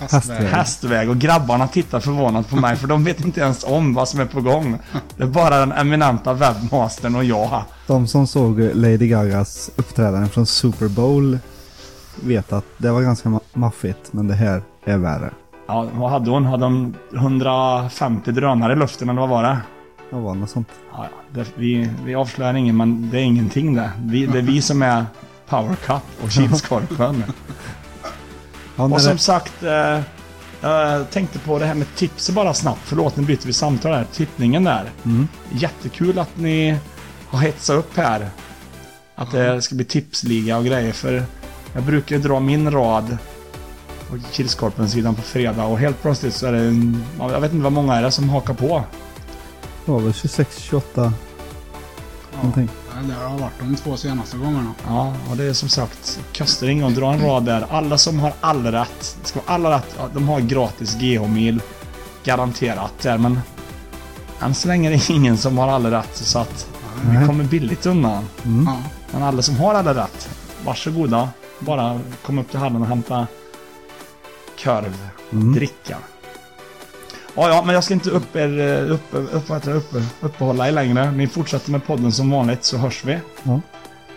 Hästväg. 0.00 0.46
hästväg 0.46 1.10
och 1.10 1.18
grabbarna 1.18 1.68
tittar 1.68 2.00
förvånat 2.00 2.48
på 2.50 2.56
mig 2.56 2.76
för 2.76 2.86
de 2.88 3.04
vet 3.04 3.24
inte 3.24 3.40
ens 3.40 3.64
om 3.64 3.94
vad 3.94 4.08
som 4.08 4.20
är 4.20 4.24
på 4.26 4.40
gång. 4.40 4.78
Det 5.16 5.22
är 5.22 5.26
bara 5.26 5.58
den 5.58 5.72
eminenta 5.72 6.32
webbmastern 6.32 7.16
och 7.16 7.24
jag. 7.24 7.62
De 7.86 8.06
som 8.06 8.26
såg 8.26 8.60
Lady 8.74 9.08
Gagas 9.08 9.70
uppträdande 9.76 10.28
från 10.28 10.46
Super 10.46 10.88
Bowl 10.88 11.38
vet 12.20 12.52
att 12.52 12.64
det 12.78 12.90
var 12.90 13.02
ganska 13.02 13.28
ma- 13.28 13.40
maffigt, 13.54 14.12
men 14.12 14.28
det 14.28 14.34
här 14.34 14.62
är 14.84 14.96
värre. 14.96 15.30
Ja, 15.66 15.86
vad 15.94 16.10
hade 16.10 16.30
hon? 16.30 16.44
Hade 16.46 16.64
hon 16.64 16.94
150 17.14 18.32
drönare 18.32 18.72
i 18.72 18.76
luften 18.76 19.08
eller 19.08 19.20
vad 19.20 19.28
var 19.30 19.42
det? 19.42 19.58
Det 20.10 20.16
var 20.16 20.34
något 20.34 20.50
sånt. 20.50 20.68
Ja, 20.92 21.04
ja. 21.10 21.16
Det, 21.32 21.46
vi, 21.56 21.90
vi 22.04 22.14
avslöjar 22.14 22.54
ingen, 22.54 22.76
men 22.76 23.10
det 23.10 23.18
är 23.18 23.22
ingenting 23.22 23.74
det. 23.74 23.90
Vi, 24.02 24.26
det 24.26 24.38
är 24.38 24.42
vi 24.42 24.62
som 24.62 24.82
är 24.82 25.04
Power 25.48 25.74
Cup 25.86 26.02
och 26.24 26.30
Kilskorpen. 26.30 27.24
Ja, 28.78 28.84
och 28.84 29.02
som 29.02 29.12
det, 29.12 29.18
sagt, 29.18 29.62
eh, 29.62 30.00
jag 30.60 31.10
tänkte 31.10 31.38
på 31.38 31.58
det 31.58 31.66
här 31.66 31.74
med 31.74 31.86
tipset 31.96 32.34
bara 32.34 32.54
snabbt. 32.54 32.80
Förlåt, 32.84 33.16
nu 33.16 33.22
byter 33.22 33.46
vi 33.46 33.52
samtal 33.52 33.92
här. 33.92 34.06
Tippningen 34.12 34.64
där. 34.64 34.90
mm. 35.04 35.28
Jättekul 35.52 36.18
att 36.18 36.36
ni 36.36 36.76
har 37.28 37.38
hetsat 37.38 37.76
upp 37.76 37.96
här. 37.96 38.28
Att 39.14 39.32
det 39.32 39.62
ska 39.62 39.74
bli 39.74 39.84
tipsliga 39.84 40.58
och 40.58 40.64
grejer. 40.64 40.92
För 40.92 41.24
jag 41.74 41.82
brukar 41.82 42.16
ju 42.16 42.22
dra 42.22 42.40
min 42.40 42.70
rad 42.70 43.18
på 44.10 44.18
Kilskorpen-sidan 44.32 45.14
på 45.14 45.22
fredag 45.22 45.64
och 45.64 45.78
helt 45.78 46.02
plötsligt 46.02 46.34
så 46.34 46.46
är 46.46 46.52
det 46.52 46.58
en, 46.58 47.04
ja, 47.18 47.32
Jag 47.32 47.40
vet 47.40 47.52
inte 47.52 47.62
vad 47.64 47.72
många 47.72 47.94
är 47.94 48.02
det 48.02 48.10
som 48.10 48.28
hakar 48.28 48.54
på. 48.54 48.84
det 49.84 49.92
var 49.92 50.00
väl 50.00 50.14
26, 50.14 50.58
28 50.58 51.12
någonting. 52.36 52.68
Det 53.02 53.14
har 53.14 53.38
varit 53.38 53.52
de 53.60 53.76
två 53.76 53.96
senaste 53.96 54.36
gångerna. 54.36 54.74
Ja, 54.86 55.14
och 55.30 55.36
det 55.36 55.44
är 55.44 55.52
som 55.52 55.68
sagt, 55.68 56.20
kostar 56.36 56.66
inget 56.68 56.86
att 56.86 56.94
dra 56.94 57.12
en 57.12 57.20
rad 57.20 57.44
där. 57.44 57.66
Alla 57.70 57.98
som 57.98 58.18
har 58.20 58.32
all 58.40 58.66
rätt, 58.66 59.16
det 59.22 59.28
ska 59.28 59.40
vara 59.40 59.54
alla 59.54 59.76
rätt, 59.76 59.96
de 60.14 60.28
har 60.28 60.40
gratis 60.40 60.94
GH-mil. 60.94 61.60
Garanterat 62.24 62.92
där, 63.02 63.18
men 63.18 63.40
än 64.40 64.54
så 64.54 64.68
länge 64.68 64.88
är 64.88 64.92
det 64.92 65.10
ingen 65.14 65.36
som 65.36 65.58
har 65.58 65.68
all 65.68 65.86
rätt 65.86 66.16
så 66.16 66.38
att 66.38 66.68
vi 67.10 67.26
kommer 67.26 67.44
billigt 67.44 67.86
undan. 67.86 68.24
Mm. 68.44 68.64
Ja. 68.66 68.76
Men 69.12 69.22
alla 69.22 69.42
som 69.42 69.56
har 69.56 69.74
alla 69.74 69.94
rätt, 69.94 70.28
varsågoda. 70.64 71.28
Bara 71.58 72.00
kom 72.26 72.38
upp 72.38 72.50
till 72.50 72.58
hallen 72.58 72.82
och 72.82 72.88
hämta 72.88 73.26
korv, 74.64 75.08
Mm. 75.32 75.54
dricka. 75.54 75.96
Ja, 77.40 77.48
ja, 77.48 77.62
men 77.64 77.74
jag 77.74 77.84
ska 77.84 77.94
inte 77.94 78.10
upp 78.10 78.36
er, 78.36 78.58
eh, 78.58 78.92
upp, 78.92 79.02
upp, 79.12 79.62
det, 79.64 79.72
upp, 79.72 79.94
uppehålla 80.20 80.68
er 80.68 80.72
längre. 80.72 81.10
Ni 81.10 81.26
fortsätter 81.26 81.70
med 81.70 81.86
podden 81.86 82.12
som 82.12 82.30
vanligt 82.30 82.64
så 82.64 82.76
hörs 82.76 83.04
vi. 83.04 83.18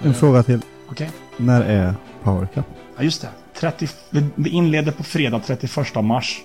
En 0.02 0.14
fråga 0.14 0.44
till. 0.44 0.62
Okej? 0.90 1.10
När 1.38 1.62
är 1.62 1.96
Power 2.24 2.48
Cup? 2.54 2.66
Ja, 2.98 3.04
just 3.04 3.22
det. 3.22 3.30
30, 3.60 3.88
vi- 4.10 4.26
vi 4.36 4.50
inleder 4.50 4.92
på 4.92 5.04
fredag 5.04 5.40
31 5.46 6.02
mars. 6.04 6.42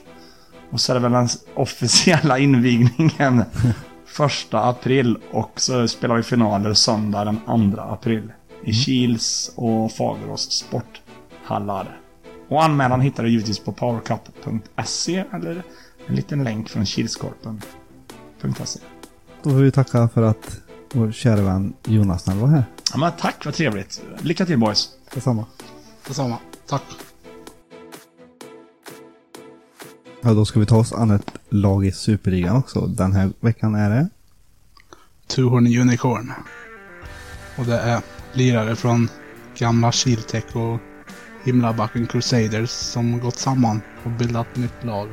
Och 0.71 0.81
så 0.81 0.93
är 0.93 0.95
det 0.95 1.01
väl 1.01 1.12
den 1.12 1.29
officiella 1.55 2.39
invigningen 2.47 3.45
1 4.19 4.55
april. 4.55 5.19
Och 5.33 5.53
så 5.61 5.89
spelar 5.89 6.17
vi 6.17 6.23
finaler 6.23 6.75
söndag 6.75 7.25
den 7.25 7.37
2 7.75 7.81
april. 7.81 8.33
I 8.65 8.73
Kils 8.73 9.53
och 9.57 9.93
Fagerås 9.93 10.53
sporthallar. 10.53 12.01
Och 12.49 12.65
anmälan 12.65 13.01
hittar 13.01 13.23
du 13.23 13.31
givetvis 13.31 13.59
på 13.59 13.73
powercup.se 13.73 15.25
eller 15.33 15.62
en 16.07 16.14
liten 16.14 16.45
länk 16.45 16.69
från 16.69 16.87
kilskorpen.se. 16.87 18.81
Då 19.42 19.51
får 19.51 19.57
vi 19.57 19.71
tacka 19.71 20.09
för 20.09 20.23
att 20.23 20.61
vår 20.92 21.12
kära 21.12 21.42
vän 21.42 21.75
Jonas 21.85 22.27
var 22.27 22.49
här. 22.49 22.64
Ja, 22.92 22.99
men 22.99 23.12
tack, 23.19 23.45
vad 23.45 23.55
trevligt. 23.55 24.03
Lycka 24.21 24.47
till 24.47 24.59
boys. 24.59 24.88
Detsamma. 25.14 25.47
Detsamma. 26.07 26.38
Tack. 26.66 26.83
Ja, 30.21 30.35
då 30.35 30.45
ska 30.45 30.61
vi 30.61 30.66
ta 30.66 30.77
oss 30.77 30.92
an 30.92 31.11
ett 31.11 31.33
lag 31.49 31.87
i 31.87 31.92
Superligan 31.92 32.57
också. 32.57 32.87
Den 32.87 33.12
här 33.12 33.31
veckan 33.40 33.75
är 33.75 33.90
det. 33.90 34.09
Tuhorn 35.27 35.66
Unicorn. 35.66 36.33
Och 37.59 37.64
det 37.64 37.79
är 37.79 38.01
lirare 38.33 38.77
från 38.77 39.09
gamla 39.57 39.92
Kiltech 39.92 40.57
och 40.57 40.81
Himlabacken 41.45 42.07
Crusaders 42.07 42.71
som 42.71 43.21
gått 43.21 43.37
samman 43.37 43.81
och 44.05 44.11
bildat 44.11 44.57
nytt 44.57 44.85
lag. 44.85 45.09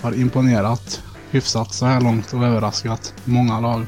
Har 0.00 0.14
imponerat 0.14 1.02
hyfsat 1.30 1.74
så 1.74 1.86
här 1.86 2.00
långt 2.00 2.32
och 2.32 2.44
överraskat 2.44 3.14
många 3.24 3.60
lag. 3.60 3.86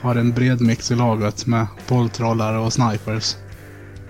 Har 0.00 0.16
en 0.16 0.32
bred 0.32 0.60
mix 0.60 0.90
i 0.90 0.94
laget 0.94 1.46
med 1.46 1.66
bolltrollare 1.88 2.58
och 2.58 2.72
snipers. 2.72 3.36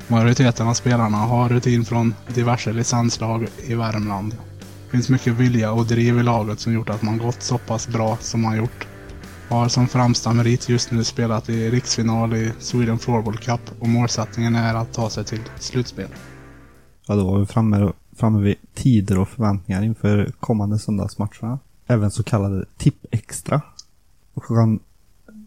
Majoriteten 0.09 0.69
av 0.69 0.75
spelarna 0.75 1.17
har 1.17 1.49
rutin 1.49 1.85
från 1.85 2.15
diverse 2.35 2.73
licenslag 2.73 3.47
i 3.67 3.75
Värmland. 3.75 4.37
Det 4.85 4.91
finns 4.91 5.09
mycket 5.09 5.33
vilja 5.33 5.73
och 5.73 5.87
driv 5.87 6.19
i 6.19 6.23
laget 6.23 6.61
som 6.61 6.73
gjort 6.73 6.91
att 6.91 7.03
man 7.03 7.19
gått 7.19 7.43
så 7.43 7.59
pass 7.59 7.89
bra 7.89 8.17
som 8.21 8.41
man 8.43 8.57
gjort. 8.57 8.87
Har 9.49 9.69
som 9.69 9.89
främsta 9.89 10.33
merit 10.33 10.69
just 10.69 10.91
nu 10.91 11.05
spelat 11.05 11.49
i 11.49 11.71
riksfinal 11.71 12.35
i 12.35 12.53
Sweden 12.59 12.99
Floorball 12.99 13.39
Cup 13.39 13.61
och 13.79 13.89
målsättningen 13.89 14.57
är 14.57 14.75
att 14.75 14.93
ta 14.93 15.11
sig 15.11 15.25
till 15.25 15.43
slutspel. 15.59 16.09
Ja, 17.07 17.15
då 17.15 17.31
var 17.31 17.39
vi 17.39 17.47
framme, 17.47 17.93
framme 18.17 18.41
vid 18.43 18.57
tider 18.75 19.19
och 19.19 19.29
förväntningar 19.29 19.83
inför 19.83 20.33
kommande 20.41 20.79
söndagsmatcherna. 20.79 21.59
Även 21.87 22.11
så 22.11 22.23
kallade 22.23 22.65
tipp 22.77 23.07
extra. 23.11 23.63
Och 24.35 24.45
klockan 24.45 24.81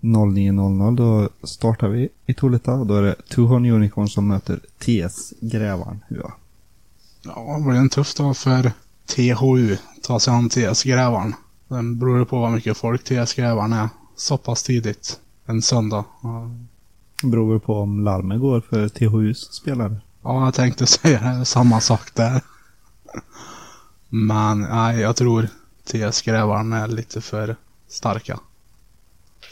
09.00 0.01 0.95
då 0.95 1.29
startar 1.47 1.87
vi 1.87 2.09
i 2.25 2.33
Tolita 2.33 2.73
och 2.73 2.87
då 2.87 2.95
är 2.95 3.01
det 3.01 3.15
Tuhon 3.29 3.65
Unicorn 3.65 4.09
som 4.09 4.27
möter 4.27 4.59
TS 4.77 5.33
Grävarn 5.41 5.99
Hua. 6.07 6.33
Ja, 7.23 7.57
det 7.57 7.63
blir 7.65 7.79
en 7.79 7.89
tuff 7.89 8.13
dag 8.13 8.37
för 8.37 8.71
THU. 9.05 9.77
Ta 10.03 10.19
sig 10.19 10.33
an 10.33 10.49
TS 10.49 10.83
Grävarn. 10.83 11.33
Sen 11.67 11.99
beror 11.99 12.19
det 12.19 12.25
på 12.25 12.39
vad 12.39 12.51
mycket 12.51 12.77
folk 12.77 13.03
TS 13.03 13.33
Grävarn 13.33 13.73
är 13.73 13.89
så 14.15 14.37
pass 14.37 14.63
tidigt. 14.63 15.19
En 15.45 15.61
söndag. 15.61 16.05
Det 17.21 17.27
beror 17.27 17.59
på 17.59 17.75
om 17.75 17.99
larmet 17.99 18.39
går 18.39 18.61
för 18.61 18.89
THUs 18.89 19.53
spelare. 19.53 19.97
Ja, 20.23 20.45
jag 20.45 20.53
tänkte 20.53 20.85
säga. 20.85 21.45
Samma 21.45 21.81
sak 21.81 22.13
där. 22.13 22.41
Men 24.09 24.59
nej, 24.61 24.99
jag 24.99 25.15
tror 25.15 25.47
TS 25.83 26.21
Grävarn 26.21 26.73
är 26.73 26.87
lite 26.87 27.21
för 27.21 27.55
starka. 27.87 28.39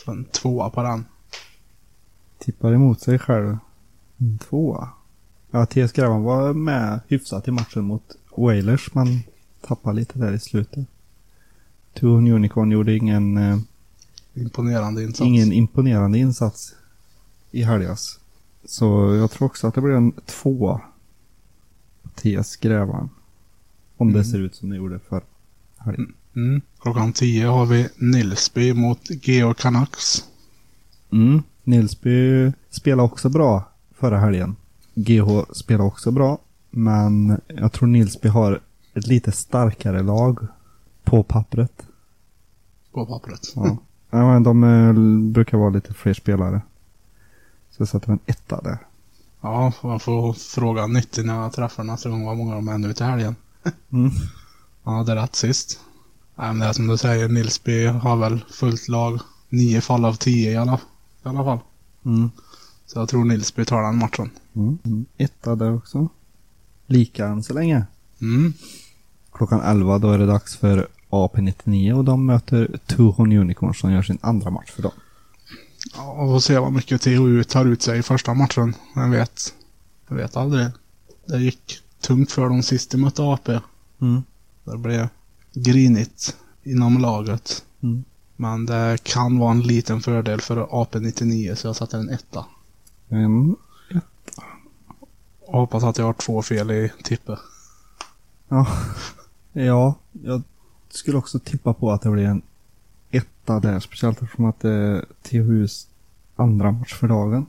Så 0.06 0.12
en 0.12 0.26
tvåa 0.26 0.70
på 0.70 0.84
den. 0.84 1.06
Tippar 2.40 2.74
emot 2.74 3.02
sig 3.02 3.20
själv. 3.20 3.58
En 4.18 4.38
tvåa. 4.38 4.90
Ja, 5.52 5.66
TS 5.66 5.92
Grävarn 5.92 6.24
var 6.24 6.54
med 6.54 7.00
hyfsat 7.08 7.48
i 7.48 7.52
matchen 7.52 7.84
mot 7.84 8.16
Wailers 8.38 8.94
men 8.94 9.24
tappade 9.68 9.96
lite 9.96 10.20
där 10.20 10.34
i 10.34 10.40
slutet. 10.40 10.86
Tuhon 11.94 12.28
Unicorn 12.28 12.72
gjorde 12.72 12.96
ingen, 12.96 13.38
eh, 13.38 13.58
Imponerande 14.34 15.04
insats. 15.04 15.22
ingen 15.22 15.52
imponerande 15.54 16.18
insats 16.18 16.76
i 17.52 17.64
helgas. 17.64 18.20
Så 18.66 19.16
jag 19.16 19.32
tror 19.32 19.46
också 19.46 19.68
att 19.68 19.76
det 19.76 19.82
blir 19.82 19.94
en 19.94 20.12
tvåa. 20.12 20.82
TS 22.16 22.56
Grävarn. 22.56 23.10
Om 23.98 24.14
det 24.14 24.26
ser 24.26 24.40
ut 24.40 24.56
som 24.56 24.70
det 24.70 24.76
gjorde 24.76 25.00
för 25.00 25.22
helgen. 25.78 26.14
Mm. 26.36 26.62
Klockan 26.82 27.14
10 27.14 27.48
har 27.48 27.66
vi 27.66 27.90
Nilsby 27.98 28.74
mot 28.74 29.00
Geo 29.28 29.54
Canucks. 29.54 30.24
Mm. 31.12 31.44
Nilsby 31.64 32.52
spelade 32.70 33.04
också 33.04 33.30
bra 33.30 33.64
förra 33.96 34.20
helgen. 34.20 34.56
GH 34.94 35.54
spelade 35.54 35.88
också 35.88 36.12
bra. 36.12 36.38
Men 36.70 37.42
jag 37.48 37.72
tror 37.72 37.88
Nilsby 37.88 38.30
har 38.30 38.60
ett 38.94 39.08
lite 39.08 39.32
starkare 39.32 40.04
lag 40.04 40.48
på 41.04 41.24
pappret. 41.24 41.88
På 42.92 43.06
pappret. 43.06 43.54
Ja. 43.56 43.78
ja 44.10 44.34
men 44.34 44.44
de 44.44 44.64
eh, 44.64 44.94
brukar 45.32 45.58
vara 45.58 45.70
lite 45.70 45.94
fler 45.94 46.14
spelare. 46.14 46.62
Så 47.72 47.82
jag 47.82 47.88
sätter 47.88 48.12
en 48.12 48.20
etta 48.26 48.62
där. 48.62 48.78
Ja, 49.42 49.74
man 49.82 50.00
får 50.00 50.34
fråga 50.34 50.88
nyttigt 50.88 51.26
när 51.26 51.42
jag 51.42 51.54
träffar 51.54 51.84
nästa 51.84 52.10
gång 52.10 52.26
vad 52.26 52.38
många 52.38 52.56
de 52.56 52.68
är 52.68 52.78
nu 52.78 52.94
till 52.94 53.06
helgen. 53.06 53.36
Mm. 53.92 54.12
Ja, 54.84 55.04
det 55.04 55.12
är 55.12 55.16
rätt 55.16 55.36
sist. 55.36 55.80
Nej, 56.36 56.48
men 56.48 56.60
det 56.60 56.66
är 56.66 56.74
som 56.74 56.88
du 56.88 56.98
säger, 56.98 57.30
Nilsby 57.30 57.86
har 57.86 58.16
väl 58.16 58.46
fullt 58.50 58.88
lag. 58.88 59.20
Nio 59.50 59.82
fall 59.82 60.06
av 60.06 60.14
tio 60.14 60.52
i 60.52 60.56
alla, 60.56 60.80
i 61.26 61.28
alla 61.28 61.44
fall. 61.44 61.60
Mm. 62.06 62.32
Så 62.86 63.00
jag 63.00 63.10
tror 63.10 63.26
Nilsby 63.26 63.66
tar 63.66 63.84
den 63.84 63.98
matchen. 63.98 64.30
Mm. 64.56 64.78
Mm. 64.86 65.06
Etta 65.18 65.56
där 65.56 65.76
också. 65.76 66.10
Lika 66.88 67.28
än 67.28 67.44
så 67.44 67.54
länge. 67.54 67.86
Mm. 68.22 68.54
Klockan 69.32 69.62
11 69.62 69.98
då 69.98 70.12
är 70.12 70.18
det 70.18 70.26
dags 70.26 70.58
för 70.58 70.88
AP99 71.10 71.94
och 71.94 72.04
de 72.04 72.26
möter 72.26 72.80
Tuhon 72.86 73.32
Unicorn 73.32 73.76
som 73.76 73.92
gör 73.92 74.02
sin 74.02 74.18
andra 74.22 74.50
match 74.50 74.72
för 74.72 74.82
dem. 74.82 74.92
Ja, 75.96 76.12
och 76.12 76.30
får 76.30 76.40
se 76.40 76.60
vad 76.60 76.74
mycket 76.74 77.02
THU 77.02 77.44
tar 77.44 77.66
ut 77.66 77.82
sig 77.82 78.00
i 78.00 78.04
första 78.04 78.34
matchen. 78.34 78.76
Jag 78.96 79.10
vet. 79.10 79.54
Jag 80.08 80.16
vet 80.16 80.38
aldrig. 80.38 80.68
Det 81.26 81.38
gick 81.38 81.82
tungt 82.04 82.32
för 82.32 82.50
dem 82.50 82.64
sist 82.64 82.92
de 82.92 82.98
mötte 82.98 83.22
AP. 83.24 83.60
Mm. 84.02 84.24
Det 84.64 84.78
blev 84.78 85.08
grinigt 85.54 86.38
inom 86.64 86.98
laget. 86.98 87.66
Mm. 87.82 88.04
Men 88.36 88.66
det 88.66 88.98
kan 89.04 89.40
vara 89.40 89.52
en 89.52 89.62
liten 89.62 90.02
fördel 90.02 90.42
för 90.42 90.66
AP99 90.66 91.56
så 91.56 91.68
jag 91.68 91.76
satte 91.76 91.98
en 91.98 92.10
etta. 92.10 92.46
En, 93.10 93.56
Och 95.40 95.60
hoppas 95.60 95.84
att 95.84 95.98
jag 95.98 96.06
har 96.06 96.14
två 96.14 96.42
fel 96.42 96.72
i 96.72 96.92
tippet. 97.04 97.40
ja. 98.48 98.68
ja, 99.54 99.96
jag 100.12 100.42
skulle 100.90 101.18
också 101.18 101.40
tippa 101.40 101.74
på 101.74 101.92
att 101.92 102.02
det 102.02 102.10
blir 102.10 102.26
en 102.26 102.42
etta 103.12 103.60
där. 103.60 103.80
Speciellt 103.80 104.22
eftersom 104.22 104.46
att 104.46 104.60
det 104.60 104.72
är 104.72 105.06
THUs 105.22 105.88
andra 106.36 106.72
match 106.72 106.94
för 106.94 107.08
dagen. 107.08 107.46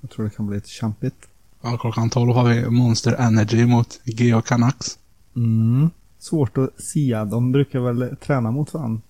Jag 0.00 0.10
tror 0.10 0.24
det 0.24 0.30
kan 0.30 0.46
bli 0.46 0.56
lite 0.56 0.68
kämpigt. 0.68 1.28
Ja, 1.70 1.78
klockan 1.78 2.10
12 2.10 2.32
har 2.32 2.44
vi 2.48 2.70
Monster 2.70 3.12
Energy 3.12 3.66
mot 3.66 4.00
Geo 4.04 4.42
Canucks. 4.42 4.98
Mm. 5.36 5.90
Svårt 6.18 6.58
att 6.58 6.80
sia. 6.82 7.24
De 7.24 7.52
brukar 7.52 7.80
väl 7.80 8.16
träna 8.16 8.50
mot 8.50 8.74
varandra 8.74 9.00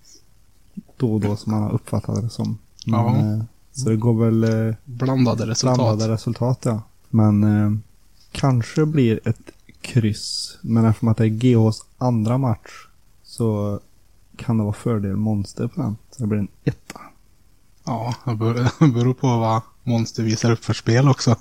då 0.97 1.14
och 1.14 1.21
då 1.21 1.37
som 1.37 1.53
man 1.53 1.62
har 1.62 1.73
uppfattat 1.73 2.23
det 2.23 2.31
som. 2.31 2.59
Men, 2.87 2.94
Ja. 3.01 3.16
eh, 3.16 3.42
Så 3.73 3.88
det 3.88 3.97
går 3.97 4.25
väl 4.31 4.68
eh, 4.68 4.75
Blandade 4.85 5.47
resultat. 5.47 5.77
blandade 5.79 6.12
resultat 6.12 6.59
ja. 6.64 6.83
Men 7.09 7.44
eh, 7.44 7.73
kanske 8.33 8.87
blir 8.87 9.21
ett 9.25 9.40
kryss. 9.81 10.59
Men 10.62 10.85
eftersom 10.85 11.09
att 11.09 11.16
det 11.16 11.25
är 11.25 11.29
GHs 11.29 11.85
andra 11.99 12.38
match 12.38 12.71
så 13.23 13.81
kan 14.37 14.59
det 14.59 14.62
vara 14.64 14.73
fördel 14.75 15.16
monster 15.16 15.66
på 15.68 15.81
den. 15.83 15.97
Så 16.11 16.23
det 16.23 16.27
blir 16.27 16.38
en 16.38 16.49
etta. 16.64 17.01
Ja, 17.85 18.14
det 18.25 18.35
beror, 18.35 18.55
det 18.87 18.88
beror 18.92 19.14
på 19.14 19.27
vad 19.27 19.62
Monster 19.83 20.23
visar 20.23 20.51
upp 20.51 20.64
för 20.64 20.75
spel 20.75 21.09
också. 21.09 21.37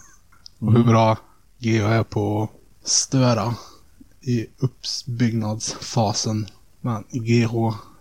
Och 0.60 0.74
hur 0.74 0.84
bra 0.84 1.18
Geo 1.58 1.88
är 1.88 2.04
på 2.04 2.44
att 2.44 2.88
störa 2.90 3.56
i 4.22 4.46
uppbyggnadsfasen. 4.58 6.48
Men 6.82 7.04
GH 7.12 7.54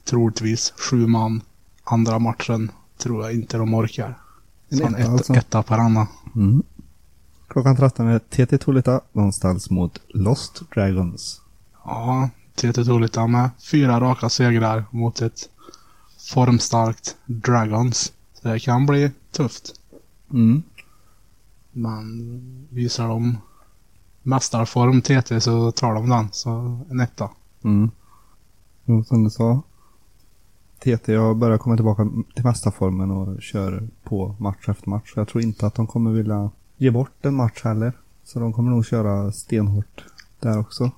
troligtvis 0.04 0.72
sju 0.76 1.06
man. 1.06 1.42
Andra 1.84 2.18
matchen 2.18 2.70
tror 2.98 3.24
jag 3.24 3.34
inte 3.34 3.56
de 3.56 3.74
orkar. 3.74 4.18
En 4.68 4.78
Så 4.78 4.86
en 4.86 4.94
etta 4.94 5.02
ett, 5.04 5.08
alltså. 5.08 5.34
etta 5.34 5.62
på 5.62 5.76
denna. 5.76 6.08
Mm. 6.34 6.62
Klockan 7.48 7.76
13 7.76 8.06
är 8.06 8.18
TT 8.18 8.58
Tolita. 8.58 9.00
Ställs 9.32 9.70
mot 9.70 9.98
Lost 10.08 10.62
Dragons. 10.74 11.40
Ja, 11.84 12.30
TT 12.54 12.84
Tolita 12.84 13.26
med 13.26 13.50
fyra 13.70 14.00
raka 14.00 14.28
segrar 14.28 14.84
mot 14.90 15.22
ett 15.22 15.48
formstarkt 16.28 17.16
Dragons. 17.26 18.12
Så 18.34 18.48
det 18.48 18.60
kan 18.60 18.86
bli 18.86 19.10
tufft. 19.32 19.74
Mm. 20.30 20.62
Men 21.76 22.68
visar 22.70 23.08
de 23.08 23.38
mästarform 24.22 25.00
TT 25.02 25.40
så 25.40 25.72
tar 25.72 25.94
de 25.94 26.08
den. 26.08 26.28
Så 26.32 26.50
en 26.90 27.00
etta. 27.00 27.30
Mm. 27.62 27.90
Jo, 28.84 29.04
som 29.04 29.24
du 29.24 29.30
sa. 29.30 29.62
TT 30.78 31.14
har 31.14 31.34
börjat 31.34 31.60
komma 31.60 31.76
tillbaka 31.76 32.08
till 32.34 32.44
mästarformen 32.44 33.10
och 33.10 33.42
kör 33.42 33.88
på 34.04 34.36
match 34.38 34.68
efter 34.68 34.90
match. 34.90 35.12
Jag 35.16 35.28
tror 35.28 35.44
inte 35.44 35.66
att 35.66 35.74
de 35.74 35.86
kommer 35.86 36.10
vilja 36.10 36.50
ge 36.76 36.90
bort 36.90 37.24
en 37.24 37.34
match 37.34 37.60
heller. 37.64 37.92
Så 38.24 38.40
de 38.40 38.52
kommer 38.52 38.70
nog 38.70 38.86
köra 38.86 39.32
stenhårt 39.32 40.04
där 40.40 40.58
också. 40.58 40.90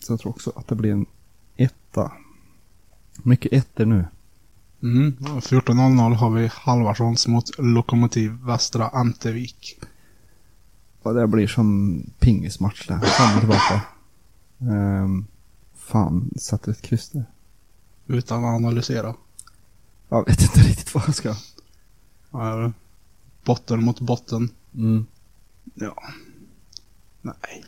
Så 0.00 0.12
jag 0.12 0.20
tror 0.20 0.32
också 0.32 0.52
att 0.56 0.68
det 0.68 0.74
blir 0.74 0.92
en 0.92 1.06
etta. 1.56 2.12
Mycket 3.22 3.52
ettor 3.52 3.84
nu. 3.86 4.04
Mm. 4.82 5.16
14.00 5.20 6.14
har 6.14 6.30
vi 6.30 6.50
Halvarssons 6.52 7.28
mot 7.28 7.58
Lokomotiv 7.58 8.32
Västra 8.32 8.88
Antevik. 8.88 9.78
Och 11.02 11.14
det 11.14 11.26
blir 11.26 11.46
som 11.46 12.00
pingismatch 12.18 12.88
där. 12.88 12.98
Fram 12.98 13.34
och 13.34 13.40
tillbaka. 13.40 13.82
Um, 14.58 15.26
fan, 15.74 16.30
satte 16.36 16.70
ett 16.70 16.82
kryss 16.82 17.10
där. 17.10 17.24
Utan 18.06 18.44
att 18.44 18.54
analysera. 18.54 19.14
Jag 20.08 20.26
vet 20.26 20.42
inte 20.42 20.60
riktigt 20.60 20.94
vad 20.94 21.04
jag 21.06 21.14
ska. 21.14 21.34
Ja, 22.30 22.72
botten 23.44 23.84
mot 23.84 24.00
botten. 24.00 24.50
Mm. 24.74 25.06
Ja. 25.74 26.02
Nej. 27.22 27.64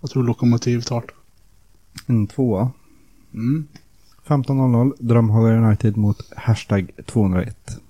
Jag 0.00 0.10
tror 0.10 0.22
Lokomotiv 0.22 0.80
tar. 0.80 1.04
En 2.06 2.26
tvåa. 2.26 2.70
Mm. 3.34 3.68
15.00 4.26 4.92
Drömhaga 4.98 5.48
United 5.48 5.96
mot 5.96 6.34
hashtag 6.36 6.90
201. 7.06 7.80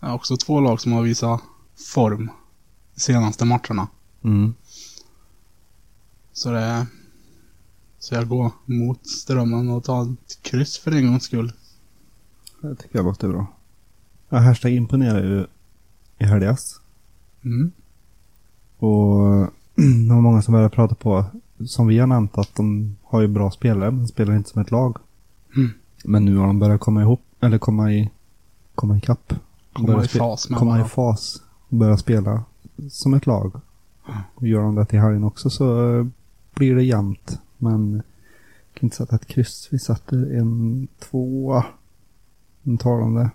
Det 0.00 0.06
är 0.06 0.14
också 0.14 0.36
två 0.36 0.60
lag 0.60 0.80
som 0.80 0.92
har 0.92 1.02
visat 1.02 1.40
form 1.94 2.30
senaste 2.96 3.44
matcherna. 3.44 3.88
Mm. 4.22 4.54
Så 6.32 6.50
det. 6.50 6.86
Så 7.98 8.14
jag 8.14 8.28
går 8.28 8.50
mot 8.64 9.06
strömmen 9.06 9.70
och 9.70 9.84
tar 9.84 10.02
ett 10.12 10.42
kryss 10.42 10.78
för 10.78 10.92
en 10.92 11.06
gångs 11.06 11.22
skull. 11.24 11.52
Det 12.60 12.74
tycker 12.74 12.96
jag 12.98 13.04
låter 13.04 13.28
bra. 13.28 13.46
Ja, 14.28 14.38
hashtag 14.38 14.72
imponerar 14.72 15.22
ju 15.24 15.46
i 16.18 16.24
helgas. 16.24 16.80
Mm. 17.44 17.72
Och 18.78 19.20
det 20.08 20.14
var 20.14 20.20
många 20.20 20.42
som 20.42 20.52
började 20.52 20.74
prata 20.74 20.94
på, 20.94 21.24
som 21.66 21.86
vi 21.86 21.98
har 21.98 22.06
nämnt, 22.06 22.38
att 22.38 22.54
de 22.54 22.96
har 23.02 23.20
ju 23.20 23.28
bra 23.28 23.50
spelare, 23.50 23.90
men 23.90 24.08
spelar 24.08 24.36
inte 24.36 24.50
som 24.50 24.62
ett 24.62 24.70
lag. 24.70 24.96
Mm. 25.56 25.70
Men 26.04 26.24
nu 26.24 26.36
har 26.36 26.46
de 26.46 26.58
börjat 26.58 26.80
komma 26.80 27.00
ihop, 27.02 27.20
eller 27.40 27.58
komma 27.58 27.92
i, 27.92 28.10
komma 28.74 28.96
ikapp. 28.98 29.32
Komma 29.72 30.04
i 30.04 30.08
fas 30.08 30.50
med 30.50 30.58
Komma 30.58 30.70
i 30.70 30.72
varandra. 30.72 30.88
fas. 30.88 31.42
Och 31.68 31.76
börja 31.76 31.96
spela 31.96 32.44
som 32.90 33.14
ett 33.14 33.26
lag. 33.26 33.60
Och 34.34 34.46
gör 34.46 34.62
de 34.62 34.74
det 34.74 34.84
till 34.84 35.00
helgen 35.00 35.24
också 35.24 35.50
så 35.50 35.98
eh, 35.98 36.06
blir 36.54 36.74
det 36.74 36.82
jämnt. 36.82 37.40
Men 37.58 37.94
jag 37.94 38.80
kan 38.80 38.86
inte 38.86 38.96
sätta 38.96 39.16
ett 39.16 39.26
kryss. 39.26 39.68
Vi 39.70 39.78
satte 39.78 40.16
en 40.16 40.88
tvåa. 40.98 41.64
En 42.62 42.78
talande. 42.78 43.30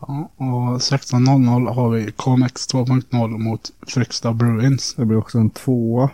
Ja, 0.00 0.30
och 0.36 0.78
16.00 0.78 1.72
har 1.72 1.90
vi 1.90 2.12
KMX 2.12 2.68
2.0 2.68 3.38
mot 3.38 3.72
Fryksta 3.86 4.32
Bruins. 4.32 4.94
Det 4.94 5.04
blir 5.04 5.18
också 5.18 5.38
en 5.38 5.50
tvåa. 5.50 6.10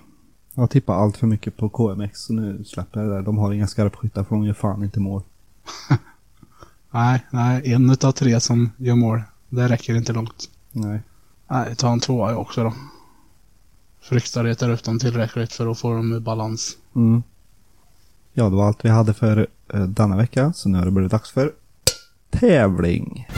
Jag 0.55 0.71
tippar 0.71 0.95
allt 0.95 1.17
för 1.17 1.27
mycket 1.27 1.57
på 1.57 1.69
KMX 1.69 2.21
så 2.21 2.33
nu 2.33 2.65
släpper 2.65 3.01
jag 3.01 3.09
det 3.09 3.15
där. 3.15 3.23
De 3.23 3.39
har 3.39 3.53
inga 3.53 3.67
skarpskyttar 3.67 4.25
för 4.25 4.35
de 4.35 4.45
gör 4.45 4.55
fan 4.55 4.85
inte 4.85 5.01
mål. 5.01 5.23
Nej, 6.91 7.27
nej, 7.31 7.73
en 7.73 7.91
utav 7.91 8.13
tre 8.13 8.41
som 8.41 8.71
gör 8.77 8.95
mål. 8.95 9.23
Det 9.49 9.69
räcker 9.69 9.97
inte 9.97 10.13
långt. 10.13 10.51
Nej. 10.73 11.01
Nej, 11.53 11.77
ta 11.77 11.93
en 11.93 12.01
tvåa 12.01 12.37
också 12.37 12.65
då. 12.65 12.75
Fryksta 14.01 14.45
retar 14.45 14.71
upp 14.71 14.85
dem 14.85 14.99
tillräckligt 14.99 15.53
för 15.53 15.71
att 15.71 15.79
få 15.79 15.93
dem 15.97 16.17
i 16.17 16.21
balans. 16.21 16.77
Mm. 16.97 17.23
Ja, 18.33 18.45
det 18.45 18.57
var 18.57 18.67
allt 18.67 18.85
vi 18.85 18.89
hade 18.89 19.15
för 19.15 19.47
eh, 19.75 19.83
denna 19.83 20.17
vecka. 20.17 20.53
Så 20.53 20.69
nu 20.69 20.79
har 20.79 20.85
det 20.85 20.91
blivit 20.91 21.13
dags 21.13 21.31
för 21.31 21.53
tävling. 22.31 23.29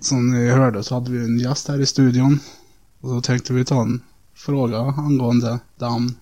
Som 0.00 0.30
ni 0.30 0.50
hörde 0.50 0.82
så 0.84 0.94
hade 0.94 1.10
vi 1.10 1.24
en 1.24 1.38
gäst 1.38 1.68
här 1.68 1.80
i 1.80 1.86
studion. 1.86 2.40
Och 3.00 3.08
så 3.08 3.20
tänkte 3.20 3.52
vi 3.52 3.64
ta 3.64 3.82
en 3.82 4.00
fråga 4.34 4.78
angående 4.78 5.58
det 5.78 5.84
han 5.86 6.16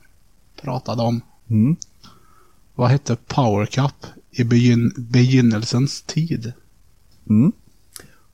pratade 0.62 1.02
om. 1.02 1.20
Mm. 1.50 1.76
Vad 2.74 2.90
hette 2.90 3.16
Power 3.16 3.66
Cup 3.66 4.06
i 4.30 4.42
begyn- 4.44 4.92
begynnelsens 4.96 6.02
tid? 6.02 6.52
Mm. 7.28 7.52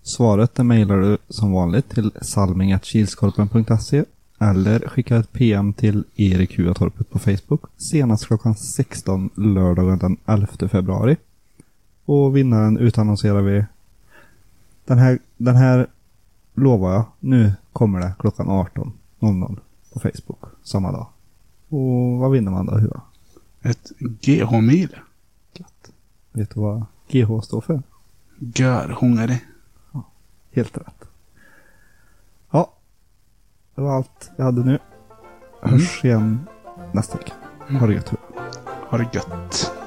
Svaret 0.02 0.54
det 0.54 0.64
mejlar 0.64 1.00
du 1.00 1.18
som 1.28 1.52
vanligt 1.52 1.88
till 1.88 2.12
salmingatkilskorpen.se 2.22 4.04
eller 4.38 4.88
skicka 4.88 5.16
ett 5.16 5.32
PM 5.32 5.72
till 5.72 6.04
Erik 6.16 6.58
Huatorpet 6.58 7.10
på 7.10 7.18
Facebook 7.18 7.62
senast 7.76 8.26
klockan 8.26 8.54
16 8.54 9.30
lördagen 9.34 9.98
den 9.98 10.16
11 10.26 10.68
februari. 10.68 11.16
Och 12.04 12.36
vinnaren 12.36 12.78
utannonserar 12.78 13.42
vi 13.42 13.64
den 14.84 14.98
här, 14.98 15.18
den 15.36 15.56
här 15.56 15.86
lovar 16.54 16.92
jag, 16.92 17.04
nu 17.20 17.52
kommer 17.72 18.00
det 18.00 18.12
klockan 18.18 18.46
18.00 18.46 19.58
på 19.92 20.00
Facebook 20.00 20.44
samma 20.62 20.92
dag. 20.92 21.06
Och 21.68 22.18
vad 22.18 22.30
vinner 22.30 22.50
man 22.50 22.66
då 22.66 22.78
Hua? 22.78 23.00
Ett 23.62 23.92
GH-mil. 23.98 24.96
Vet 26.32 26.54
du 26.54 26.60
vad 26.60 26.84
GH 27.08 27.40
står 27.42 27.60
för? 27.60 27.82
Görhungrig. 28.38 29.46
Helt 30.52 30.78
rätt. 30.78 31.04
Ja, 32.50 32.72
det 33.74 33.80
var 33.80 33.96
allt 33.96 34.30
jag 34.36 34.44
hade 34.44 34.64
nu. 34.64 34.78
Hörs 35.62 36.04
igen 36.04 36.46
nästa 36.92 37.18
vecka. 37.18 37.32
Ha 37.80 37.86
det 37.86 37.94
gött. 37.94 38.12
Ha 38.90 38.98
det 38.98 39.08
gött. 39.12 39.77